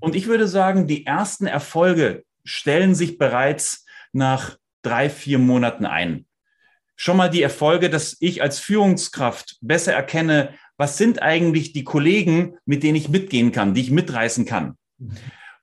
Und 0.00 0.14
ich 0.14 0.26
würde 0.26 0.48
sagen, 0.48 0.86
die 0.86 1.06
ersten 1.06 1.46
Erfolge 1.46 2.24
stellen 2.44 2.94
sich 2.94 3.18
bereits 3.18 3.84
nach 4.12 4.56
drei, 4.82 5.10
vier 5.10 5.38
Monaten 5.38 5.84
ein. 5.84 6.26
Schon 6.94 7.18
mal 7.18 7.28
die 7.28 7.42
Erfolge, 7.42 7.90
dass 7.90 8.16
ich 8.20 8.42
als 8.42 8.58
Führungskraft 8.58 9.58
besser 9.60 9.92
erkenne, 9.92 10.54
was 10.76 10.98
sind 10.98 11.22
eigentlich 11.22 11.72
die 11.72 11.84
Kollegen, 11.84 12.56
mit 12.64 12.82
denen 12.82 12.96
ich 12.96 13.08
mitgehen 13.08 13.52
kann, 13.52 13.74
die 13.74 13.80
ich 13.80 13.90
mitreißen 13.90 14.44
kann. 14.44 14.76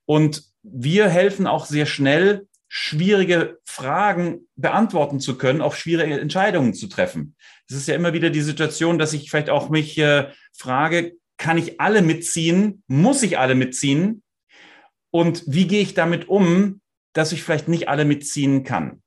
Und 0.05 0.43
wir 0.63 1.09
helfen 1.09 1.47
auch 1.47 1.65
sehr 1.65 1.85
schnell, 1.85 2.47
schwierige 2.67 3.59
Fragen 3.65 4.47
beantworten 4.55 5.19
zu 5.19 5.37
können, 5.37 5.61
auch 5.61 5.75
schwierige 5.75 6.19
Entscheidungen 6.19 6.73
zu 6.73 6.87
treffen. 6.87 7.35
Es 7.69 7.75
ist 7.75 7.87
ja 7.87 7.95
immer 7.95 8.13
wieder 8.13 8.31
die 8.31 8.41
Situation, 8.41 8.97
dass 8.97 9.13
ich 9.13 9.29
vielleicht 9.29 9.51
auch 9.51 9.69
mich 9.69 9.97
äh, 9.99 10.31
frage, 10.53 11.13
kann 11.37 11.57
ich 11.57 11.79
alle 11.79 12.01
mitziehen? 12.01 12.83
Muss 12.87 13.21
ich 13.21 13.37
alle 13.37 13.53
mitziehen? 13.53 14.23
Und 15.11 15.43
wie 15.45 15.67
gehe 15.67 15.81
ich 15.81 15.93
damit 15.93 16.27
um, 16.27 16.81
dass 17.13 17.31
ich 17.31 17.43
vielleicht 17.43 17.67
nicht 17.67 17.89
alle 17.89 18.05
mitziehen 18.05 18.63
kann? 18.63 19.03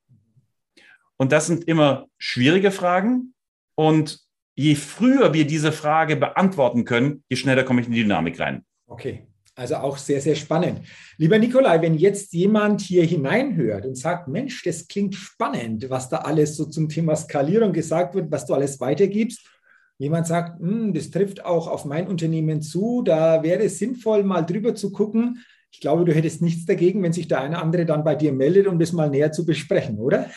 Und 1.16 1.32
das 1.32 1.46
sind 1.46 1.64
immer 1.64 2.06
schwierige 2.18 2.70
Fragen. 2.70 3.34
Und 3.74 4.20
je 4.56 4.74
früher 4.74 5.32
wir 5.32 5.46
diese 5.46 5.70
Frage 5.70 6.16
beantworten 6.16 6.84
können, 6.84 7.22
je 7.28 7.36
schneller 7.36 7.62
komme 7.62 7.82
ich 7.82 7.86
in 7.86 7.92
die 7.92 8.02
Dynamik 8.02 8.40
rein. 8.40 8.64
Okay. 8.86 9.26
Also 9.54 9.76
auch 9.76 9.96
sehr, 9.96 10.20
sehr 10.20 10.34
spannend. 10.34 10.82
Lieber 11.16 11.38
Nikolai, 11.38 11.80
wenn 11.80 11.94
jetzt 11.94 12.34
jemand 12.34 12.82
hier 12.82 13.04
hineinhört 13.04 13.86
und 13.86 13.96
sagt, 13.96 14.28
Mensch, 14.28 14.62
das 14.64 14.86
klingt 14.86 15.14
spannend, 15.14 15.88
was 15.88 16.10
da 16.10 16.18
alles 16.18 16.56
so 16.56 16.66
zum 16.66 16.90
Thema 16.90 17.16
Skalierung 17.16 17.72
gesagt 17.72 18.14
wird, 18.14 18.30
was 18.30 18.44
du 18.44 18.52
alles 18.52 18.80
weitergibst, 18.80 19.48
jemand 19.96 20.26
sagt, 20.26 20.60
hm, 20.60 20.92
das 20.92 21.10
trifft 21.10 21.42
auch 21.42 21.68
auf 21.68 21.86
mein 21.86 22.06
Unternehmen 22.06 22.60
zu, 22.60 23.00
da 23.02 23.42
wäre 23.42 23.62
es 23.62 23.78
sinnvoll, 23.78 24.24
mal 24.24 24.42
drüber 24.42 24.74
zu 24.74 24.92
gucken. 24.92 25.42
Ich 25.70 25.80
glaube, 25.80 26.04
du 26.04 26.12
hättest 26.14 26.42
nichts 26.42 26.66
dagegen, 26.66 27.02
wenn 27.02 27.14
sich 27.14 27.26
der 27.26 27.40
eine 27.40 27.58
andere 27.60 27.86
dann 27.86 28.04
bei 28.04 28.14
dir 28.14 28.32
meldet, 28.34 28.66
um 28.66 28.78
das 28.78 28.92
mal 28.92 29.08
näher 29.08 29.32
zu 29.32 29.46
besprechen, 29.46 29.98
oder? 29.98 30.30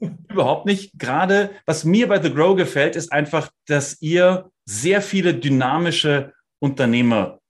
Überhaupt 0.00 0.66
nicht. 0.66 0.92
Gerade 0.98 1.50
was 1.66 1.84
mir 1.84 2.08
bei 2.08 2.22
The 2.22 2.32
Grow 2.32 2.56
gefällt, 2.56 2.96
ist 2.96 3.12
einfach, 3.12 3.50
dass 3.66 4.00
ihr 4.00 4.50
sehr 4.64 5.02
viele 5.02 5.34
dynamische 5.34 6.32
Unternehmer 6.60 7.40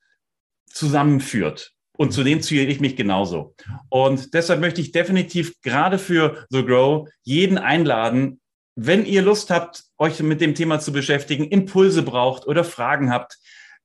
zusammenführt. 0.66 1.72
Und 1.96 2.12
zu 2.12 2.22
denen 2.22 2.42
zähle 2.42 2.70
ich 2.70 2.80
mich 2.80 2.94
genauso. 2.94 3.54
Und 3.88 4.32
deshalb 4.32 4.60
möchte 4.60 4.80
ich 4.80 4.92
definitiv 4.92 5.60
gerade 5.62 5.98
für 5.98 6.46
The 6.50 6.64
Grow 6.64 7.08
jeden 7.24 7.58
einladen, 7.58 8.40
wenn 8.76 9.04
ihr 9.04 9.22
Lust 9.22 9.50
habt, 9.50 9.82
euch 9.98 10.20
mit 10.20 10.40
dem 10.40 10.54
Thema 10.54 10.78
zu 10.78 10.92
beschäftigen, 10.92 11.48
Impulse 11.48 12.02
braucht 12.02 12.46
oder 12.46 12.62
Fragen 12.62 13.10
habt, 13.10 13.36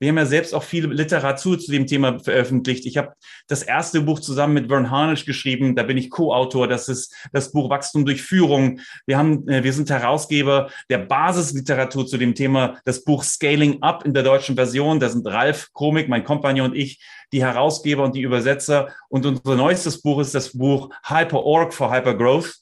wir 0.04 0.10
haben 0.10 0.18
ja 0.18 0.26
selbst 0.26 0.54
auch 0.54 0.64
viel 0.64 0.92
Literatur 0.92 1.58
zu 1.58 1.72
dem 1.72 1.88
Thema 1.88 2.20
veröffentlicht. 2.20 2.86
Ich 2.86 2.98
habe 2.98 3.14
das 3.48 3.64
erste 3.64 4.02
Buch 4.02 4.20
zusammen 4.20 4.54
mit 4.54 4.68
Vern 4.68 4.92
Harnisch 4.92 5.26
geschrieben. 5.26 5.78
Da 5.78 5.84
bin 5.84 5.98
ich 5.98 6.10
Co-Autor. 6.10 6.68
Das 6.68 6.90
ist 6.90 7.16
das 7.32 7.54
Buch 7.54 7.70
Wachstum 7.70 8.06
durch 8.06 8.22
Führung. 8.22 8.82
Wir 9.06 9.18
haben, 9.18 9.48
äh, 9.48 9.64
wir 9.64 9.72
sind 9.72 9.90
Herausgeber 9.90 10.70
der 10.90 10.98
Basisliteratur 10.98 12.06
zu 12.06 12.18
dem 12.18 12.36
Thema. 12.36 12.80
Das 12.84 13.06
Buch 13.06 13.24
Scaling 13.24 13.82
Up 13.82 14.06
in 14.06 14.14
der 14.14 14.24
deutschen 14.24 14.56
Version. 14.56 15.00
Da 15.00 15.08
sind 15.08 15.26
Ralf 15.26 15.70
Komik, 15.72 16.10
mein 16.10 16.26
Kompagnon 16.26 16.72
und 16.72 16.76
ich, 16.76 17.02
die 17.32 17.42
Herausgeber 17.42 18.04
und 18.04 18.14
die 18.14 18.22
Übersetzer. 18.22 18.90
Und 19.08 19.26
unser 19.26 19.56
neuestes 19.56 20.02
Buch 20.02 20.20
ist 20.20 20.36
das 20.36 20.52
Buch 20.52 20.90
Hyper 21.06 21.44
Org 21.44 21.74
for 21.74 21.90
Hyper 21.90 22.16
Growth 22.16 22.60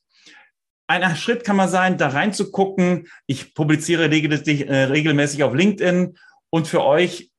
ein 0.88 1.15
Schritt 1.15 1.45
kann 1.45 1.56
man 1.56 1.69
sein, 1.69 1.97
da 1.97 2.10
reinzugucken. 2.10 3.08
Ich 3.25 3.54
publiziere 3.54 4.08
äh, 4.08 4.84
regelmäßig 4.84 5.41
auf 5.43 5.54
LinkedIn 5.54 6.17
und 6.49 6.67
für 6.67 6.84
euch 6.84 7.30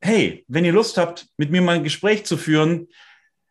hey, 0.00 0.44
wenn 0.48 0.64
ihr 0.64 0.72
Lust 0.72 0.96
habt, 0.96 1.26
mit 1.36 1.50
mir 1.50 1.62
mal 1.62 1.76
ein 1.76 1.84
Gespräch 1.84 2.24
zu 2.24 2.36
führen, 2.36 2.88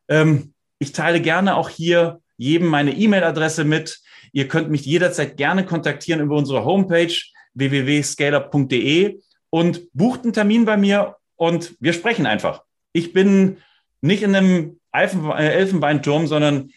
ähm, 0.08 0.54
ich 0.80 0.92
teile 0.92 1.22
gerne 1.22 1.56
auch 1.56 1.70
hier 1.70 2.22
jedem 2.38 2.68
meine 2.68 2.96
E-Mail-Adresse 2.96 3.66
mit. 3.66 4.00
Ihr 4.32 4.48
könnt 4.48 4.70
mich 4.70 4.86
jederzeit 4.86 5.38
gerne 5.38 5.66
kontaktieren 5.66 6.22
über 6.22 6.36
unsere 6.36 6.64
Homepage 6.64 7.14
www.scaleup.de 7.54 9.20
und 9.50 9.92
bucht 9.94 10.24
einen 10.24 10.34
Termin 10.34 10.66
bei 10.66 10.78
mir 10.78 11.18
und 11.36 11.76
wir 11.80 11.94
sprechen 11.94 12.26
einfach. 12.26 12.64
Ich 12.94 13.14
bin 13.14 13.58
nicht 14.02 14.24
in 14.24 14.36
einem 14.36 14.80
äh, 14.94 15.50
Elfenbeinturm, 15.50 16.28
sondern 16.28 16.72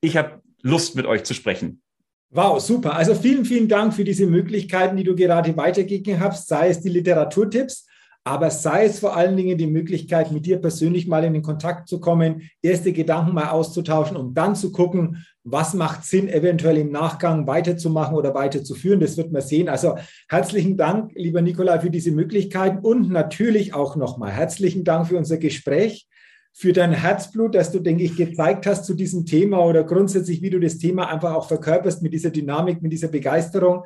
ich 0.00 0.16
habe 0.16 0.42
Lust, 0.62 0.96
mit 0.96 1.06
euch 1.06 1.24
zu 1.24 1.34
sprechen. 1.34 1.82
Wow, 2.30 2.60
super. 2.60 2.94
Also 2.94 3.14
vielen, 3.14 3.44
vielen 3.44 3.68
Dank 3.68 3.94
für 3.94 4.04
diese 4.04 4.26
Möglichkeiten, 4.26 4.96
die 4.96 5.04
du 5.04 5.16
gerade 5.16 5.56
weitergegeben 5.56 6.20
hast, 6.20 6.48
sei 6.48 6.68
es 6.68 6.80
die 6.80 6.90
Literaturtipps, 6.90 7.86
aber 8.28 8.50
sei 8.50 8.84
es 8.84 8.98
vor 8.98 9.16
allen 9.16 9.38
Dingen 9.38 9.56
die 9.56 9.66
Möglichkeit, 9.66 10.30
mit 10.32 10.44
dir 10.44 10.58
persönlich 10.58 11.08
mal 11.08 11.24
in 11.24 11.32
den 11.32 11.40
Kontakt 11.40 11.88
zu 11.88 11.98
kommen, 11.98 12.42
erste 12.60 12.92
Gedanken 12.92 13.32
mal 13.32 13.48
auszutauschen, 13.48 14.18
um 14.18 14.34
dann 14.34 14.54
zu 14.54 14.70
gucken, 14.70 15.24
was 15.44 15.72
macht 15.72 16.04
Sinn, 16.04 16.28
eventuell 16.28 16.76
im 16.76 16.90
Nachgang 16.90 17.46
weiterzumachen 17.46 18.14
oder 18.14 18.34
weiterzuführen. 18.34 19.00
Das 19.00 19.16
wird 19.16 19.32
man 19.32 19.40
sehen. 19.40 19.70
Also 19.70 19.96
herzlichen 20.28 20.76
Dank, 20.76 21.12
lieber 21.14 21.40
Nikolai, 21.40 21.80
für 21.80 21.88
diese 21.88 22.10
Möglichkeiten 22.10 22.80
und 22.80 23.08
natürlich 23.08 23.72
auch 23.72 23.96
nochmal 23.96 24.30
herzlichen 24.30 24.84
Dank 24.84 25.06
für 25.06 25.16
unser 25.16 25.38
Gespräch, 25.38 26.06
für 26.52 26.74
dein 26.74 26.92
Herzblut, 26.92 27.54
das 27.54 27.72
du, 27.72 27.78
denke 27.78 28.04
ich, 28.04 28.14
gezeigt 28.14 28.66
hast 28.66 28.84
zu 28.84 28.92
diesem 28.92 29.24
Thema 29.24 29.64
oder 29.64 29.84
grundsätzlich, 29.84 30.42
wie 30.42 30.50
du 30.50 30.60
das 30.60 30.76
Thema 30.76 31.08
einfach 31.08 31.32
auch 31.32 31.48
verkörperst 31.48 32.02
mit 32.02 32.12
dieser 32.12 32.30
Dynamik, 32.30 32.82
mit 32.82 32.92
dieser 32.92 33.08
Begeisterung. 33.08 33.84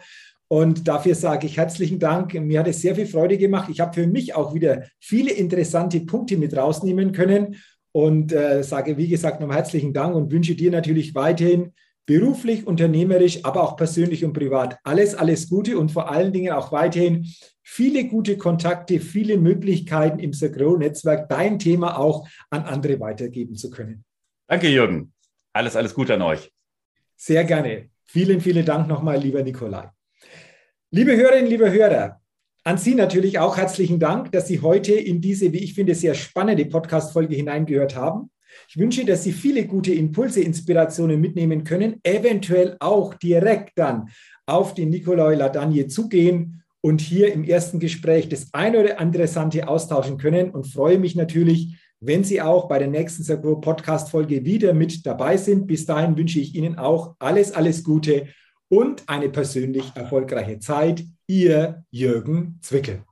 Und 0.53 0.87
dafür 0.87 1.15
sage 1.15 1.47
ich 1.47 1.57
herzlichen 1.57 1.99
Dank. 1.99 2.35
Mir 2.35 2.61
hat 2.61 2.69
es 2.69 2.83
sehr 2.83 2.95
viel 2.95 3.07
Freude 3.07 3.39
gemacht. 3.39 3.71
Ich 3.71 3.81
habe 3.81 3.95
für 3.95 4.07
mich 4.07 4.35
auch 4.35 4.53
wieder 4.53 4.85
viele 5.01 5.33
interessante 5.33 6.01
Punkte 6.01 6.37
mit 6.37 6.55
rausnehmen 6.55 7.13
können 7.13 7.57
und 7.91 8.35
äh, 8.35 8.63
sage, 8.63 8.99
wie 8.99 9.09
gesagt, 9.09 9.41
nochmal 9.41 9.57
herzlichen 9.57 9.95
Dank 9.95 10.15
und 10.15 10.31
wünsche 10.31 10.55
dir 10.55 10.71
natürlich 10.71 11.15
weiterhin 11.15 11.73
beruflich, 12.05 12.67
unternehmerisch, 12.67 13.43
aber 13.47 13.63
auch 13.63 13.79
persönlich 13.79 14.27
und 14.27 14.35
privat 14.35 14.77
alles, 14.85 15.15
alles 15.15 15.49
Gute 15.49 15.79
und 15.79 15.91
vor 15.91 16.11
allen 16.11 16.35
Dingen 16.35 16.53
auch 16.53 16.71
weiterhin 16.71 17.27
viele 17.63 18.05
gute 18.05 18.37
Kontakte, 18.37 19.01
viele 19.01 19.39
Möglichkeiten 19.39 20.19
im 20.19 20.35
Sagro-Netzwerk, 20.35 21.31
dein 21.31 21.59
Thema 21.59 21.99
auch 21.99 22.29
an 22.51 22.65
andere 22.65 23.01
weitergeben 23.01 23.57
zu 23.57 23.71
können. 23.71 24.05
Danke, 24.49 24.69
Jürgen. 24.69 25.15
Alles, 25.55 25.77
alles 25.77 25.95
Gute 25.95 26.13
an 26.13 26.21
euch. 26.21 26.53
Sehr 27.17 27.45
gerne. 27.45 27.89
Vielen, 28.05 28.43
vielen 28.43 28.67
Dank 28.67 28.87
nochmal, 28.87 29.19
lieber 29.19 29.43
Nikolai. 29.43 29.89
Liebe 30.95 31.17
Hörerinnen, 31.17 31.49
liebe 31.49 31.73
Hörer, 31.73 32.21
an 32.65 32.77
Sie 32.77 32.95
natürlich 32.95 33.39
auch 33.39 33.57
herzlichen 33.57 33.99
Dank, 33.99 34.31
dass 34.31 34.47
Sie 34.47 34.61
heute 34.61 34.93
in 34.93 35.23
diese, 35.23 35.51
wie 35.55 35.65
ich 35.65 35.73
finde, 35.73 35.95
sehr 35.95 36.13
spannende 36.13 36.67
Podcast-Folge 36.67 37.35
hineingehört 37.35 37.97
haben. 37.97 38.31
Ich 38.69 38.77
wünsche, 38.77 39.07
dass 39.07 39.25
Sie 39.25 39.33
viele 39.33 39.65
gute 39.65 39.95
Impulse, 39.95 40.43
Inspirationen 40.43 41.19
mitnehmen 41.19 41.65
können, 41.65 41.99
eventuell 42.03 42.77
auch 42.79 43.15
direkt 43.15 43.79
dann 43.79 44.11
auf 44.45 44.75
den 44.75 44.91
Nikolai 44.91 45.35
Ladagne 45.35 45.87
zugehen 45.87 46.63
und 46.83 47.01
hier 47.01 47.33
im 47.33 47.45
ersten 47.45 47.81
Gespräch 47.81 48.29
das 48.29 48.53
eine 48.53 48.81
oder 48.81 49.01
andere 49.01 49.27
Sante 49.29 49.69
austauschen 49.69 50.19
können 50.19 50.51
und 50.51 50.67
freue 50.67 50.99
mich 50.99 51.15
natürlich, 51.15 51.79
wenn 52.01 52.23
Sie 52.23 52.43
auch 52.43 52.69
bei 52.69 52.79
der 52.79 52.89
nächsten 52.89 53.23
Sagro 53.23 53.57
Podcast-Folge 53.57 54.45
wieder 54.45 54.75
mit 54.75 55.07
dabei 55.07 55.39
sind. 55.39 55.67
Bis 55.67 55.87
dahin 55.87 56.19
wünsche 56.19 56.39
ich 56.39 56.55
Ihnen 56.55 56.77
auch 56.77 57.15
alles, 57.19 57.51
alles 57.53 57.83
Gute 57.83 58.27
und 58.73 59.07
eine 59.07 59.29
persönlich 59.29 59.93
erfolgreiche 59.95 60.59
Zeit. 60.59 61.05
Ihr 61.27 61.85
Jürgen 61.91 62.59
Zwickel. 62.63 63.05